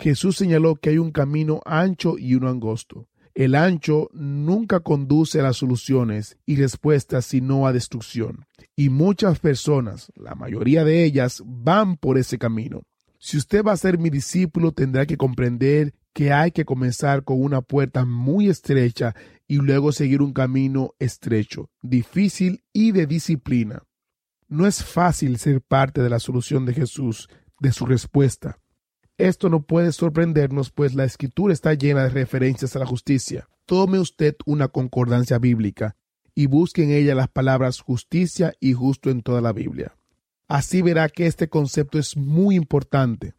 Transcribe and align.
Jesús 0.00 0.36
señaló 0.36 0.76
que 0.76 0.88
hay 0.88 0.98
un 0.98 1.10
camino 1.10 1.60
ancho 1.66 2.16
y 2.16 2.34
uno 2.34 2.48
angosto. 2.48 3.06
El 3.34 3.54
ancho 3.54 4.08
nunca 4.14 4.80
conduce 4.80 5.40
a 5.40 5.42
las 5.42 5.58
soluciones 5.58 6.38
y 6.46 6.56
respuestas, 6.56 7.26
sino 7.26 7.66
a 7.66 7.72
destrucción. 7.74 8.46
Y 8.74 8.88
muchas 8.88 9.40
personas, 9.40 10.10
la 10.16 10.34
mayoría 10.34 10.84
de 10.84 11.04
ellas, 11.04 11.42
van 11.44 11.98
por 11.98 12.16
ese 12.16 12.38
camino. 12.38 12.80
Si 13.18 13.36
usted 13.36 13.62
va 13.62 13.72
a 13.72 13.76
ser 13.76 13.98
mi 13.98 14.08
discípulo, 14.08 14.72
tendrá 14.72 15.04
que 15.04 15.18
comprender 15.18 15.92
que 16.14 16.32
hay 16.32 16.50
que 16.50 16.64
comenzar 16.64 17.22
con 17.22 17.42
una 17.42 17.60
puerta 17.60 18.06
muy 18.06 18.48
estrecha 18.48 19.14
y 19.46 19.56
luego 19.56 19.92
seguir 19.92 20.22
un 20.22 20.32
camino 20.32 20.94
estrecho, 20.98 21.68
difícil 21.82 22.64
y 22.72 22.92
de 22.92 23.06
disciplina. 23.06 23.82
No 24.48 24.66
es 24.66 24.82
fácil 24.82 25.36
ser 25.36 25.60
parte 25.60 26.00
de 26.00 26.08
la 26.08 26.20
solución 26.20 26.64
de 26.64 26.72
Jesús, 26.72 27.28
de 27.60 27.70
su 27.70 27.84
respuesta. 27.84 28.59
Esto 29.20 29.50
no 29.50 29.60
puede 29.60 29.92
sorprendernos, 29.92 30.70
pues 30.70 30.94
la 30.94 31.04
escritura 31.04 31.52
está 31.52 31.74
llena 31.74 32.04
de 32.04 32.08
referencias 32.08 32.74
a 32.74 32.78
la 32.78 32.86
justicia. 32.86 33.50
Tome 33.66 33.98
usted 33.98 34.34
una 34.46 34.68
concordancia 34.68 35.38
bíblica 35.38 35.94
y 36.34 36.46
busque 36.46 36.84
en 36.84 36.90
ella 36.90 37.14
las 37.14 37.28
palabras 37.28 37.80
justicia 37.80 38.54
y 38.60 38.72
justo 38.72 39.10
en 39.10 39.20
toda 39.20 39.42
la 39.42 39.52
Biblia. 39.52 39.94
Así 40.48 40.80
verá 40.80 41.10
que 41.10 41.26
este 41.26 41.50
concepto 41.50 41.98
es 41.98 42.16
muy 42.16 42.54
importante. 42.54 43.34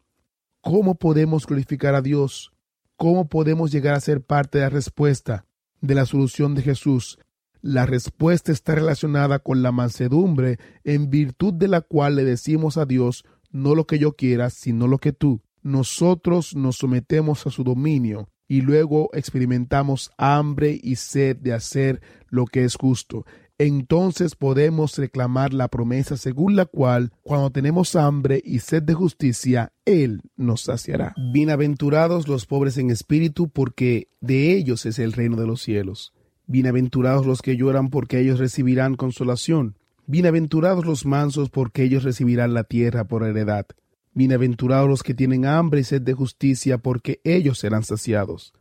¿Cómo 0.60 0.94
podemos 0.94 1.48
glorificar 1.48 1.96
a 1.96 2.00
Dios? 2.00 2.52
¿Cómo 2.94 3.26
podemos 3.26 3.72
llegar 3.72 3.94
a 3.96 4.00
ser 4.00 4.22
parte 4.22 4.58
de 4.58 4.64
la 4.64 4.70
respuesta, 4.70 5.46
de 5.80 5.96
la 5.96 6.06
solución 6.06 6.54
de 6.54 6.62
Jesús, 6.62 7.18
la 7.60 7.86
respuesta 7.86 8.52
está 8.52 8.76
relacionada 8.76 9.40
con 9.40 9.64
la 9.64 9.72
mansedumbre, 9.72 10.60
en 10.84 11.10
virtud 11.10 11.54
de 11.54 11.66
la 11.66 11.80
cual 11.80 12.14
le 12.14 12.22
decimos 12.22 12.76
a 12.76 12.86
Dios, 12.86 13.24
no 13.50 13.74
lo 13.74 13.88
que 13.88 13.98
yo 13.98 14.12
quiera, 14.12 14.48
sino 14.50 14.86
lo 14.86 14.98
que 14.98 15.12
tú. 15.12 15.42
Nosotros 15.62 16.56
nos 16.56 16.76
sometemos 16.76 17.46
a 17.46 17.50
su 17.50 17.64
dominio 17.64 18.28
y 18.48 18.60
luego 18.60 19.10
experimentamos 19.12 20.10
hambre 20.18 20.78
y 20.82 20.96
sed 20.96 21.36
de 21.36 21.52
hacer 21.52 22.02
lo 22.28 22.46
que 22.46 22.64
es 22.64 22.76
justo. 22.76 23.24
Entonces 23.58 24.34
podemos 24.34 24.98
reclamar 24.98 25.54
la 25.54 25.68
promesa 25.68 26.16
según 26.16 26.56
la 26.56 26.66
cual, 26.66 27.12
cuando 27.22 27.50
tenemos 27.50 27.94
hambre 27.94 28.42
y 28.44 28.58
sed 28.58 28.82
de 28.82 28.94
justicia, 28.94 29.72
Él 29.84 30.20
nos 30.36 30.62
saciará. 30.62 31.14
Bienaventurados 31.32 32.26
los 32.26 32.46
pobres 32.46 32.76
en 32.78 32.90
espíritu, 32.90 33.48
porque 33.50 34.08
de 34.20 34.56
ellos 34.56 34.84
es 34.84 34.98
el 34.98 35.12
reino 35.12 35.36
de 35.36 35.46
los 35.46 35.62
cielos. 35.62 36.12
Bienaventurados 36.46 37.24
los 37.24 37.40
que 37.40 37.56
lloran 37.56 37.88
porque 37.88 38.18
ellos 38.18 38.40
recibirán 38.40 38.96
consolación. 38.96 39.78
Bienaventurados 40.06 40.84
los 40.84 41.06
mansos 41.06 41.48
porque 41.48 41.84
ellos 41.84 42.02
recibirán 42.02 42.54
la 42.54 42.64
tierra 42.64 43.04
por 43.04 43.22
heredad. 43.22 43.66
Bienaventurados 44.14 44.88
los 44.88 45.02
que 45.02 45.14
tienen 45.14 45.46
hambre 45.46 45.80
y 45.80 45.84
sed 45.84 46.02
de 46.02 46.12
justicia 46.12 46.78
porque 46.78 47.20
ellos 47.24 47.58
serán 47.58 47.82
saciados. 47.82 48.52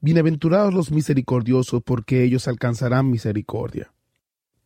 Bienaventurados 0.00 0.72
los 0.72 0.90
misericordiosos 0.90 1.82
porque 1.82 2.24
ellos 2.24 2.48
alcanzarán 2.48 3.10
misericordia. 3.10 3.92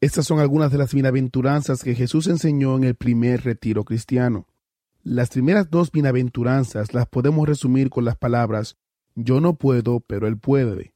Estas 0.00 0.26
son 0.26 0.38
algunas 0.38 0.70
de 0.70 0.78
las 0.78 0.94
bienaventuranzas 0.94 1.82
que 1.82 1.94
Jesús 1.94 2.26
enseñó 2.28 2.76
en 2.76 2.84
el 2.84 2.94
primer 2.94 3.44
retiro 3.44 3.84
cristiano. 3.84 4.46
Las 5.02 5.30
primeras 5.30 5.70
dos 5.70 5.90
bienaventuranzas 5.90 6.94
las 6.94 7.06
podemos 7.08 7.48
resumir 7.48 7.90
con 7.90 8.04
las 8.04 8.16
palabras 8.16 8.76
yo 9.20 9.40
no 9.40 9.54
puedo, 9.54 9.98
pero 9.98 10.28
Él 10.28 10.38
puede. 10.38 10.92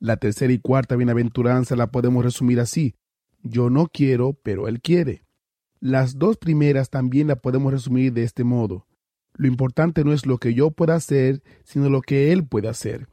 La 0.00 0.16
tercera 0.16 0.52
y 0.52 0.58
cuarta 0.58 0.96
bienaventuranza 0.96 1.76
la 1.76 1.92
podemos 1.92 2.24
resumir 2.24 2.58
así. 2.58 2.96
Yo 3.44 3.70
no 3.70 3.86
quiero, 3.86 4.32
pero 4.32 4.66
Él 4.66 4.80
quiere. 4.80 5.22
Las 5.82 6.16
dos 6.16 6.36
primeras 6.36 6.90
también 6.90 7.26
la 7.26 7.34
podemos 7.34 7.72
resumir 7.72 8.12
de 8.12 8.22
este 8.22 8.44
modo. 8.44 8.86
Lo 9.34 9.48
importante 9.48 10.04
no 10.04 10.12
es 10.12 10.26
lo 10.26 10.38
que 10.38 10.54
yo 10.54 10.70
pueda 10.70 10.94
hacer, 10.94 11.42
sino 11.64 11.90
lo 11.90 12.02
que 12.02 12.30
Él 12.30 12.46
puede 12.46 12.68
hacer. 12.68 13.08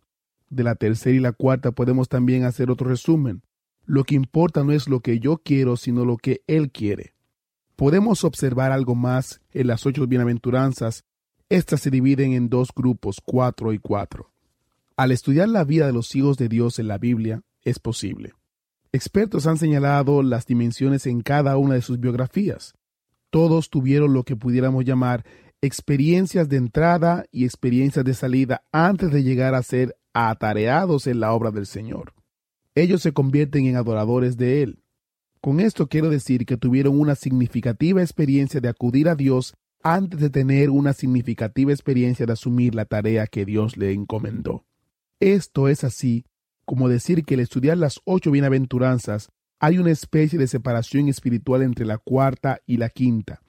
De 0.51 0.61
la 0.61 0.75
tercera 0.75 1.15
y 1.15 1.19
la 1.19 1.31
cuarta 1.31 1.71
podemos 1.71 2.09
también 2.09 2.43
hacer 2.43 2.69
otro 2.69 2.87
resumen. 2.87 3.41
Lo 3.87 4.03
que 4.03 4.13
importa 4.13 4.63
no 4.63 4.71
es 4.71 4.87
lo 4.87 4.99
que 4.99 5.19
yo 5.19 5.39
quiero, 5.43 5.77
sino 5.77 6.05
lo 6.05 6.17
que 6.17 6.43
Él 6.45 6.69
quiere. 6.69 7.15
Podemos 7.75 8.23
observar 8.23 8.71
algo 8.71 8.93
más 8.93 9.41
en 9.51 9.65
las 9.65 9.87
ocho 9.87 10.05
bienaventuranzas. 10.05 11.05
Estas 11.49 11.81
se 11.81 11.89
dividen 11.89 12.33
en 12.33 12.49
dos 12.49 12.69
grupos, 12.75 13.19
cuatro 13.25 13.73
y 13.73 13.79
cuatro. 13.79 14.31
Al 14.95 15.11
estudiar 15.11 15.49
la 15.49 15.63
vida 15.63 15.87
de 15.87 15.93
los 15.93 16.15
hijos 16.15 16.37
de 16.37 16.49
Dios 16.49 16.77
en 16.77 16.87
la 16.87 16.99
Biblia, 16.99 17.41
es 17.63 17.79
posible. 17.79 18.33
Expertos 18.91 19.45
han 19.45 19.57
señalado 19.57 20.23
las 20.23 20.47
dimensiones 20.47 21.05
en 21.05 21.21
cada 21.21 21.57
una 21.57 21.75
de 21.75 21.81
sus 21.81 21.99
biografías. 21.99 22.73
Todos 23.29 23.69
tuvieron 23.69 24.13
lo 24.13 24.23
que 24.23 24.35
pudiéramos 24.35 24.83
llamar 24.83 25.25
experiencias 25.61 26.49
de 26.49 26.57
entrada 26.57 27.25
y 27.31 27.45
experiencias 27.45 28.03
de 28.03 28.15
salida 28.15 28.63
antes 28.71 29.11
de 29.11 29.21
llegar 29.21 29.53
a 29.53 29.61
ser 29.61 29.95
atareados 30.13 31.05
en 31.05 31.19
la 31.19 31.33
obra 31.33 31.51
del 31.51 31.67
Señor. 31.67 32.13
Ellos 32.73 33.01
se 33.01 33.13
convierten 33.13 33.67
en 33.67 33.75
adoradores 33.75 34.37
de 34.37 34.63
Él. 34.63 34.83
Con 35.41 35.59
esto 35.59 35.87
quiero 35.87 36.09
decir 36.09 36.45
que 36.45 36.57
tuvieron 36.57 36.99
una 36.99 37.15
significativa 37.15 38.01
experiencia 38.01 38.59
de 38.59 38.69
acudir 38.69 39.07
a 39.07 39.15
Dios 39.15 39.53
antes 39.83 40.19
de 40.19 40.29
tener 40.29 40.71
una 40.71 40.93
significativa 40.93 41.71
experiencia 41.71 42.25
de 42.25 42.33
asumir 42.33 42.73
la 42.73 42.85
tarea 42.85 43.27
que 43.27 43.45
Dios 43.45 43.77
le 43.77 43.93
encomendó. 43.93 44.65
Esto 45.19 45.67
es 45.67 45.83
así 45.83 46.25
como 46.69 46.87
decir 46.87 47.25
que 47.25 47.33
al 47.33 47.39
estudiar 47.39 47.79
las 47.79 47.99
ocho 48.05 48.29
bienaventuranzas 48.29 49.29
hay 49.59 49.79
una 49.79 49.89
especie 49.89 50.37
de 50.37 50.45
separación 50.45 51.07
espiritual 51.07 51.63
entre 51.63 51.83
la 51.83 51.97
cuarta 51.97 52.59
y 52.67 52.77
la 52.77 52.89
quinta. 52.89 53.41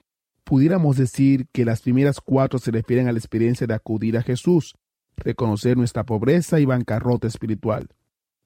Pudiéramos 0.43 0.97
decir 0.97 1.45
que 1.51 1.63
las 1.63 1.83
primeras 1.83 2.19
cuatro 2.19 2.57
se 2.57 2.71
refieren 2.71 3.07
a 3.07 3.11
la 3.11 3.19
experiencia 3.19 3.67
de 3.67 3.75
acudir 3.75 4.17
a 4.17 4.23
Jesús, 4.23 4.73
reconocer 5.15 5.77
nuestra 5.77 6.03
pobreza 6.03 6.59
y 6.59 6.65
bancarrota 6.65 7.27
espiritual. 7.27 7.89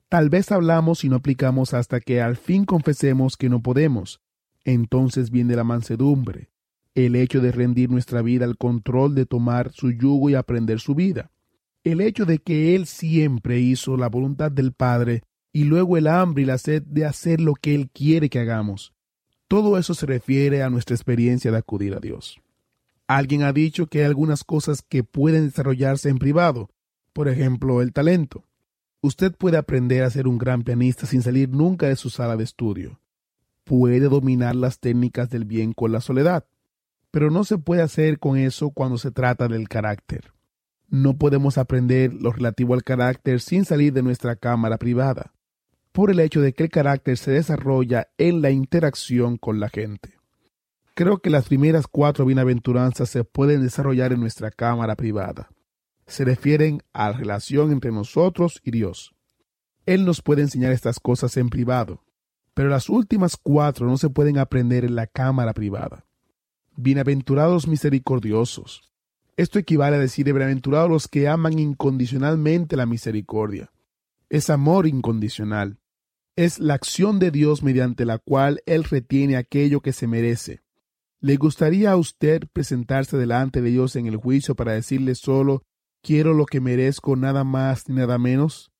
Tal 0.10 0.30
vez 0.30 0.52
hablamos 0.52 1.06
y 1.06 1.10
no 1.10 1.16
aplicamos 1.16 1.74
hasta 1.74 2.02
que 2.02 2.22
al 2.22 2.36
fin 2.36 2.66
confesemos 2.66 3.38
que 3.38 3.48
no 3.48 3.62
podemos. 3.62 4.20
Entonces 4.66 5.32
viene 5.32 5.56
la 5.56 5.64
mansedumbre, 5.64 6.50
el 6.96 7.16
hecho 7.16 7.40
de 7.40 7.54
rendir 7.54 7.90
nuestra 7.90 8.22
vida 8.22 8.44
al 8.44 8.58
control 8.58 9.16
de 9.16 9.26
tomar 9.26 9.72
su 9.72 9.92
yugo 9.92 10.30
y 10.30 10.36
aprender 10.36 10.82
su 10.82 10.96
vida 10.96 11.32
el 11.86 12.02
hecho 12.02 12.26
de 12.26 12.40
que 12.40 12.76
Él 12.76 12.88
siempre 12.88 13.60
hizo 13.60 13.96
la 13.96 14.10
voluntad 14.10 14.52
del 14.52 14.74
Padre 14.74 15.22
y 15.54 15.64
luego 15.66 15.98
el 15.98 16.08
hambre 16.08 16.44
y 16.44 16.46
la 16.46 16.58
sed 16.58 16.82
de 16.84 17.06
hacer 17.06 17.40
lo 17.40 17.54
que 17.54 17.76
Él 17.76 17.90
quiere 17.92 18.28
que 18.28 18.40
hagamos. 18.40 18.94
Todo 19.48 19.78
eso 19.78 19.94
se 19.94 20.08
refiere 20.08 20.64
a 20.64 20.72
nuestra 20.72 20.96
experiencia 20.96 21.52
de 21.52 21.58
acudir 21.58 21.94
a 21.94 22.00
Dios. 22.00 22.42
Alguien 23.08 23.44
ha 23.44 23.54
dicho 23.54 23.86
que 23.86 24.00
hay 24.00 24.06
algunas 24.06 24.44
cosas 24.44 24.82
que 24.82 25.04
pueden 25.04 25.46
desarrollarse 25.46 26.10
en 26.10 26.18
privado, 26.18 26.72
por 27.14 27.30
ejemplo, 27.30 27.84
el 27.84 27.94
talento. 27.94 28.44
Usted 29.02 29.32
puede 29.36 29.58
aprender 29.58 30.04
a 30.04 30.10
ser 30.10 30.28
un 30.28 30.40
gran 30.40 30.64
pianista 30.64 31.06
sin 31.06 31.22
salir 31.22 31.50
nunca 31.50 31.88
de 31.88 31.96
su 31.96 32.10
sala 32.10 32.36
de 32.36 32.44
estudio. 32.44 33.00
Puede 33.64 34.10
dominar 34.10 34.56
las 34.56 34.80
técnicas 34.80 35.30
del 35.30 35.46
bien 35.46 35.74
con 35.74 35.92
la 35.92 36.02
soledad, 36.02 36.46
pero 37.12 37.30
no 37.30 37.44
se 37.44 37.60
puede 37.60 37.84
hacer 37.84 38.18
con 38.18 38.38
eso 38.38 38.72
cuando 38.72 38.98
se 38.98 39.12
trata 39.12 39.48
del 39.48 39.70
carácter. 39.70 40.35
No 40.90 41.18
podemos 41.18 41.58
aprender 41.58 42.14
lo 42.14 42.32
relativo 42.32 42.74
al 42.74 42.84
carácter 42.84 43.42
sin 43.42 43.66
salir 43.66 43.94
de 43.94 44.04
nuestra 44.04 44.36
cámara 44.36 44.78
privada, 44.78 45.34
por 45.92 46.12
el 46.12 46.20
hecho 46.20 46.42
de 46.42 46.54
que 46.54 46.64
el 46.64 46.70
carácter 46.70 47.18
se 47.18 47.32
desarrolla 47.32 48.10
en 48.18 48.42
la 48.42 48.52
interacción 48.52 49.38
con 49.38 49.60
la 49.60 49.70
gente. 49.70 50.14
Creo 50.94 51.20
que 51.20 51.30
las 51.30 51.48
primeras 51.48 51.88
cuatro 51.88 52.26
bienaventuranzas 52.26 53.10
se 53.10 53.24
pueden 53.24 53.62
desarrollar 53.62 54.14
en 54.14 54.22
nuestra 54.22 54.52
cámara 54.52 54.96
privada. 54.96 55.50
Se 56.08 56.24
refieren 56.24 56.82
a 56.94 57.10
la 57.10 57.18
relación 57.18 57.72
entre 57.72 57.92
nosotros 57.92 58.62
y 58.64 58.72
Dios. 58.72 59.14
Él 59.86 60.06
nos 60.06 60.22
puede 60.22 60.44
enseñar 60.44 60.72
estas 60.72 61.00
cosas 61.00 61.36
en 61.38 61.50
privado, 61.50 62.04
pero 62.54 62.70
las 62.70 62.90
últimas 62.90 63.36
cuatro 63.36 63.88
no 63.88 63.98
se 63.98 64.10
pueden 64.10 64.38
aprender 64.38 64.86
en 64.86 64.96
la 64.96 65.08
cámara 65.08 65.54
privada. 65.54 66.06
Bienaventurados 66.78 67.68
misericordiosos, 67.68 68.95
esto 69.38 69.60
equivale 69.60 69.98
a 69.98 70.00
decir 70.00 70.26
bienaventurados 70.26 70.90
los 70.90 71.08
que 71.08 71.28
aman 71.28 71.60
incondicionalmente 71.60 72.78
la 72.78 72.86
misericordia. 72.86 73.72
Es 74.30 74.50
amor 74.50 74.88
incondicional. 74.88 75.80
Es 76.38 76.60
la 76.60 76.74
acción 76.74 77.20
de 77.20 77.32
Dios 77.32 77.62
mediante 77.62 78.06
la 78.06 78.18
cual 78.18 78.62
Él 78.66 78.84
retiene 78.84 79.36
aquello 79.36 79.82
que 79.82 79.94
se 79.94 80.08
merece. 80.08 80.62
¿Le 81.20 81.38
gustaría 81.38 81.92
a 81.92 81.98
usted 81.98 82.44
presentarse 82.52 83.18
delante 83.18 83.62
de 83.62 83.70
Dios 83.70 83.96
en 83.96 84.06
el 84.08 84.18
juicio 84.18 84.56
para 84.56 84.74
decirle 84.74 85.16
solo 85.16 85.64
quiero 86.02 86.34
lo 86.34 86.46
que 86.46 86.62
merezco 86.62 87.16
nada 87.16 87.44
más 87.44 87.90
ni 87.90 87.96
nada 87.96 88.18
menos? 88.18 88.72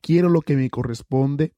¿Quiero 0.00 0.28
lo 0.28 0.42
que 0.42 0.56
me 0.56 0.70
corresponde? 0.70 1.54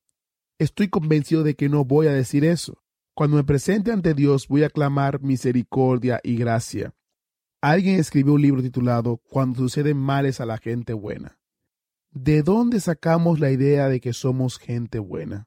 Estoy 0.58 0.88
convencido 0.88 1.42
de 1.42 1.54
que 1.54 1.68
no 1.68 1.84
voy 1.84 2.06
a 2.06 2.12
decir 2.12 2.44
eso. 2.44 2.82
Cuando 3.14 3.36
me 3.36 3.44
presente 3.44 3.92
ante 3.92 4.14
Dios 4.14 4.48
voy 4.48 4.64
a 4.64 4.70
clamar 4.70 5.20
misericordia 5.20 6.20
y 6.22 6.36
gracia. 6.36 6.94
Alguien 7.62 8.00
escribió 8.00 8.32
un 8.32 8.40
libro 8.40 8.62
titulado 8.62 9.18
Cuando 9.18 9.58
suceden 9.58 9.98
males 9.98 10.40
a 10.40 10.46
la 10.46 10.56
gente 10.56 10.94
buena. 10.94 11.38
¿De 12.10 12.42
dónde 12.42 12.80
sacamos 12.80 13.38
la 13.38 13.50
idea 13.50 13.88
de 13.88 14.00
que 14.00 14.14
somos 14.14 14.56
gente 14.56 14.98
buena? 14.98 15.46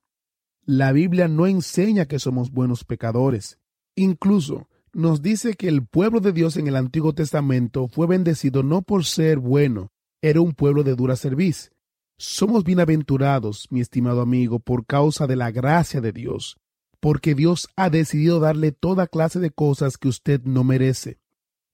La 0.64 0.92
Biblia 0.92 1.28
no 1.28 1.48
enseña 1.48 2.06
que 2.06 2.20
somos 2.20 2.52
buenos 2.52 2.84
pecadores. 2.84 3.58
Incluso 3.96 4.70
nos 4.94 5.24
dice 5.24 5.56
que 5.56 5.68
el 5.68 5.88
pueblo 5.88 6.20
de 6.20 6.34
Dios 6.34 6.56
en 6.56 6.68
el 6.68 6.76
Antiguo 6.76 7.14
Testamento 7.14 7.88
fue 7.88 8.06
bendecido 8.06 8.62
no 8.62 8.84
por 8.84 9.06
ser 9.06 9.40
bueno, 9.40 9.92
era 10.22 10.40
un 10.40 10.54
pueblo 10.54 10.84
de 10.84 10.96
dura 10.96 11.16
cerviz. 11.16 11.72
Somos 12.20 12.64
bienaventurados, 12.64 13.68
mi 13.72 13.82
estimado 13.82 14.22
amigo, 14.22 14.60
por 14.60 14.86
causa 14.86 15.26
de 15.26 15.36
la 15.36 15.50
gracia 15.50 16.00
de 16.00 16.12
Dios, 16.12 16.58
porque 17.00 17.34
Dios 17.34 17.70
ha 17.76 17.90
decidido 17.90 18.40
darle 18.40 18.72
toda 18.72 19.08
clase 19.08 19.40
de 19.40 19.50
cosas 19.50 19.98
que 19.98 20.10
usted 20.10 20.44
no 20.44 20.64
merece. 20.64 21.23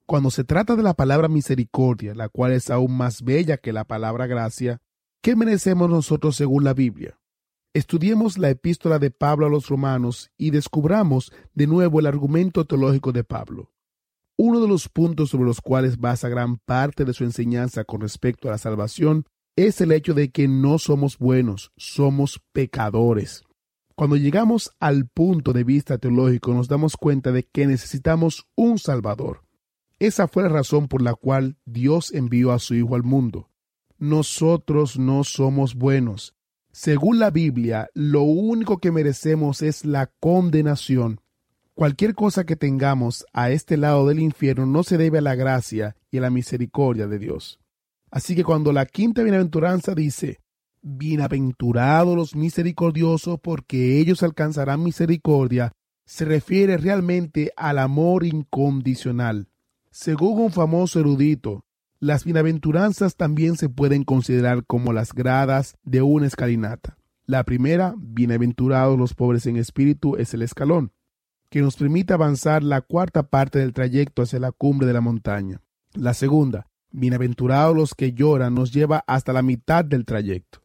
Cuando 0.10 0.32
se 0.32 0.44
trata 0.44 0.76
de 0.76 0.82
la 0.82 0.96
palabra 0.96 1.28
misericordia, 1.28 2.16
la 2.16 2.30
cual 2.30 2.54
es 2.54 2.72
aún 2.72 2.98
más 2.98 3.22
bella 3.22 3.58
que 3.58 3.72
la 3.72 3.84
palabra 3.84 4.26
gracia, 4.26 4.82
¿qué 5.22 5.36
merecemos 5.36 5.88
nosotros 5.88 6.36
según 6.36 6.64
la 6.64 6.74
Biblia? 6.74 7.20
Estudiemos 7.76 8.40
la 8.40 8.50
epístola 8.50 8.98
de 8.98 9.12
Pablo 9.12 9.46
a 9.46 9.50
los 9.52 9.68
romanos 9.68 10.32
y 10.36 10.50
descubramos 10.50 11.32
de 11.54 11.68
nuevo 11.68 12.00
el 12.00 12.08
argumento 12.08 12.66
teológico 12.66 13.12
de 13.12 13.24
Pablo. 13.24 13.72
Uno 14.36 14.60
de 14.60 14.68
los 14.68 14.90
puntos 14.90 15.30
sobre 15.30 15.46
los 15.46 15.62
cuales 15.62 16.00
basa 16.00 16.28
gran 16.28 16.58
parte 16.58 17.06
de 17.06 17.14
su 17.14 17.24
enseñanza 17.24 17.84
con 17.84 18.02
respecto 18.02 18.48
a 18.48 18.54
la 18.54 18.58
salvación 18.58 19.26
es 19.56 19.80
el 19.80 19.92
hecho 19.92 20.16
de 20.16 20.32
que 20.32 20.48
no 20.48 20.80
somos 20.80 21.20
buenos, 21.20 21.72
somos 21.78 22.42
pecadores. 22.52 23.44
Cuando 23.94 24.16
llegamos 24.16 24.72
al 24.80 25.08
punto 25.08 25.54
de 25.54 25.64
vista 25.64 26.00
teológico 26.00 26.52
nos 26.56 26.68
damos 26.68 26.98
cuenta 26.98 27.32
de 27.32 27.44
que 27.44 27.68
necesitamos 27.68 28.48
un 28.56 28.80
Salvador. 28.80 29.42
Esa 30.00 30.30
fue 30.30 30.44
la 30.44 30.50
razón 30.50 30.88
por 30.88 31.02
la 31.02 31.14
cual 31.14 31.58
Dios 31.66 32.14
envió 32.14 32.54
a 32.54 32.60
su 32.60 32.74
Hijo 32.74 32.96
al 32.96 33.04
mundo. 33.04 33.50
Nosotros 33.98 34.98
no 34.98 35.26
somos 35.26 35.76
buenos. 35.76 36.36
Según 36.72 37.20
la 37.20 37.32
Biblia, 37.32 37.90
lo 37.94 38.22
único 38.22 38.78
que 38.78 38.94
merecemos 38.94 39.62
es 39.62 39.84
la 39.84 40.10
condenación. 40.22 41.20
Cualquier 41.74 42.16
cosa 42.16 42.46
que 42.46 42.56
tengamos 42.56 43.26
a 43.34 43.50
este 43.50 43.76
lado 43.76 44.08
del 44.08 44.20
infierno 44.20 44.66
no 44.66 44.84
se 44.84 44.98
debe 44.98 45.18
a 45.18 45.22
la 45.22 45.36
gracia 45.36 45.98
y 46.12 46.20
a 46.20 46.22
la 46.22 46.30
misericordia 46.30 47.08
de 47.08 47.20
Dios. 47.20 47.60
Así 48.10 48.36
que 48.36 48.44
cuando 48.46 48.72
la 48.72 48.86
quinta 48.86 49.22
bienaventuranza 49.24 49.96
dice, 49.96 50.40
Bienaventurados 50.82 52.16
los 52.16 52.36
misericordiosos 52.38 53.38
porque 53.42 54.00
ellos 54.00 54.24
alcanzarán 54.24 54.82
misericordia, 54.82 55.74
se 56.06 56.24
refiere 56.24 56.78
realmente 56.78 57.52
al 57.58 57.80
amor 57.80 58.26
incondicional. 58.26 59.50
Según 60.02 60.40
un 60.40 60.52
famoso 60.54 61.02
erudito, 61.02 61.66
las 62.00 62.24
bienaventuranzas 62.24 63.18
también 63.18 63.58
se 63.58 63.68
pueden 63.68 64.06
considerar 64.06 64.64
como 64.66 64.94
las 64.94 65.12
gradas 65.12 65.76
de 65.84 66.02
una 66.02 66.26
escalinata. 66.26 66.98
La 67.26 67.44
primera, 67.44 67.96
bienaventurados 67.98 68.98
los 68.98 69.14
pobres 69.14 69.46
en 69.46 69.58
espíritu, 69.58 70.16
es 70.16 70.34
el 70.34 70.42
escalón, 70.42 70.94
que 71.50 71.62
nos 71.62 71.76
permite 71.76 72.14
avanzar 72.14 72.64
la 72.64 72.80
cuarta 72.80 73.24
parte 73.24 73.60
del 73.60 73.74
trayecto 73.74 74.22
hacia 74.22 74.40
la 74.40 74.54
cumbre 74.54 74.88
de 74.88 74.94
la 74.94 75.02
montaña. 75.02 75.60
La 75.94 76.14
segunda, 76.14 76.68
bienaventurados 76.92 77.76
los 77.76 77.94
que 77.94 78.14
lloran, 78.14 78.56
nos 78.56 78.72
lleva 78.72 79.04
hasta 79.06 79.34
la 79.34 79.42
mitad 79.42 79.84
del 79.84 80.06
trayecto. 80.06 80.64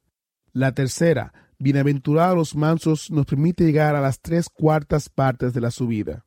La 0.52 0.74
tercera, 0.74 1.32
bienaventurados 1.58 2.36
los 2.36 2.54
mansos, 2.54 3.10
nos 3.10 3.26
permite 3.26 3.64
llegar 3.64 3.96
a 3.96 4.00
las 4.00 4.20
tres 4.20 4.48
cuartas 4.48 5.08
partes 5.08 5.52
de 5.54 5.60
la 5.60 5.72
subida. 5.72 6.24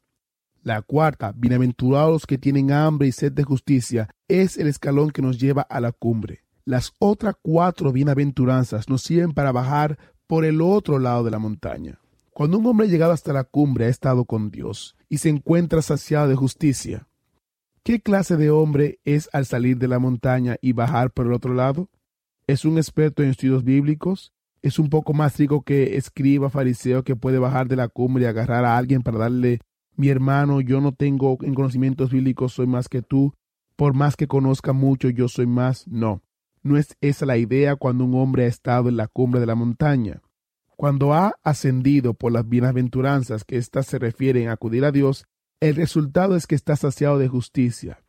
La 0.67 0.81
cuarta, 0.81 1.31
bienaventurados 1.33 2.25
que 2.25 2.37
tienen 2.37 2.73
hambre 2.73 3.07
y 3.07 3.13
sed 3.13 3.31
de 3.31 3.45
justicia, 3.45 4.09
es 4.27 4.57
el 4.57 4.67
escalón 4.67 5.11
que 5.11 5.21
nos 5.21 5.39
lleva 5.39 5.61
a 5.61 5.79
la 5.79 5.93
cumbre. 5.93 6.43
Las 6.65 6.91
otras 6.99 7.35
cuatro 7.41 7.93
bienaventuranzas 7.93 8.89
nos 8.89 9.01
sirven 9.01 9.31
para 9.31 9.53
bajar 9.53 9.97
por 10.27 10.43
el 10.43 10.61
otro 10.61 10.99
lado 10.99 11.23
de 11.23 11.31
la 11.31 11.39
montaña. 11.39 12.01
Cuando 12.31 12.57
un 12.57 12.65
hombre 12.65 12.89
llegado 12.89 13.13
hasta 13.13 13.31
la 13.31 13.45
cumbre 13.45 13.85
ha 13.85 13.87
estado 13.87 14.25
con 14.25 14.51
Dios 14.51 14.97
y 15.07 15.19
se 15.19 15.29
encuentra 15.29 15.81
saciado 15.81 16.27
de 16.27 16.35
justicia. 16.35 17.07
¿Qué 17.81 18.01
clase 18.01 18.35
de 18.35 18.51
hombre 18.51 18.99
es 19.05 19.29
al 19.31 19.45
salir 19.45 19.77
de 19.77 19.87
la 19.87 19.99
montaña 19.99 20.57
y 20.59 20.73
bajar 20.73 21.11
por 21.11 21.27
el 21.27 21.31
otro 21.31 21.53
lado? 21.53 21.87
¿Es 22.45 22.65
un 22.65 22.77
experto 22.77 23.23
en 23.23 23.29
estudios 23.29 23.63
bíblicos? 23.63 24.33
¿Es 24.61 24.79
un 24.79 24.89
poco 24.89 25.13
más 25.13 25.37
rico 25.37 25.61
que 25.61 25.95
escriba 25.95 26.49
fariseo 26.49 27.05
que 27.05 27.15
puede 27.15 27.39
bajar 27.39 27.69
de 27.69 27.77
la 27.77 27.87
cumbre 27.87 28.25
y 28.25 28.27
agarrar 28.27 28.65
a 28.65 28.75
alguien 28.75 29.01
para 29.01 29.17
darle 29.17 29.61
mi 29.97 30.09
hermano, 30.09 30.61
yo 30.61 30.79
no 30.79 30.93
tengo 30.93 31.37
en 31.41 31.53
conocimientos 31.53 32.11
bíblicos, 32.11 32.53
soy 32.53 32.67
más 32.67 32.87
que 32.87 33.01
tú, 33.01 33.33
por 33.75 33.93
más 33.93 34.15
que 34.15 34.27
conozca 34.27 34.71
mucho, 34.71 35.09
yo 35.09 35.27
soy 35.27 35.47
más. 35.47 35.87
No, 35.87 36.21
no 36.63 36.77
es 36.77 36.95
esa 37.01 37.25
la 37.25 37.37
idea 37.37 37.75
cuando 37.75 38.05
un 38.05 38.15
hombre 38.15 38.45
ha 38.45 38.47
estado 38.47 38.89
en 38.89 38.97
la 38.97 39.07
cumbre 39.07 39.39
de 39.39 39.47
la 39.47 39.55
montaña. 39.55 40.21
Cuando 40.75 41.13
ha 41.13 41.33
ascendido 41.43 42.13
por 42.13 42.31
las 42.31 42.47
bienaventuranzas 42.47 43.43
que 43.43 43.57
éstas 43.57 43.87
se 43.87 43.97
refieren 43.97 44.49
a 44.49 44.53
acudir 44.53 44.85
a 44.85 44.91
Dios, 44.91 45.25
el 45.59 45.75
resultado 45.75 46.35
es 46.35 46.45
que 46.45 46.53
está 46.55 46.75
saciado 46.75 47.17
de 47.17 47.27
justicia. 47.27 48.03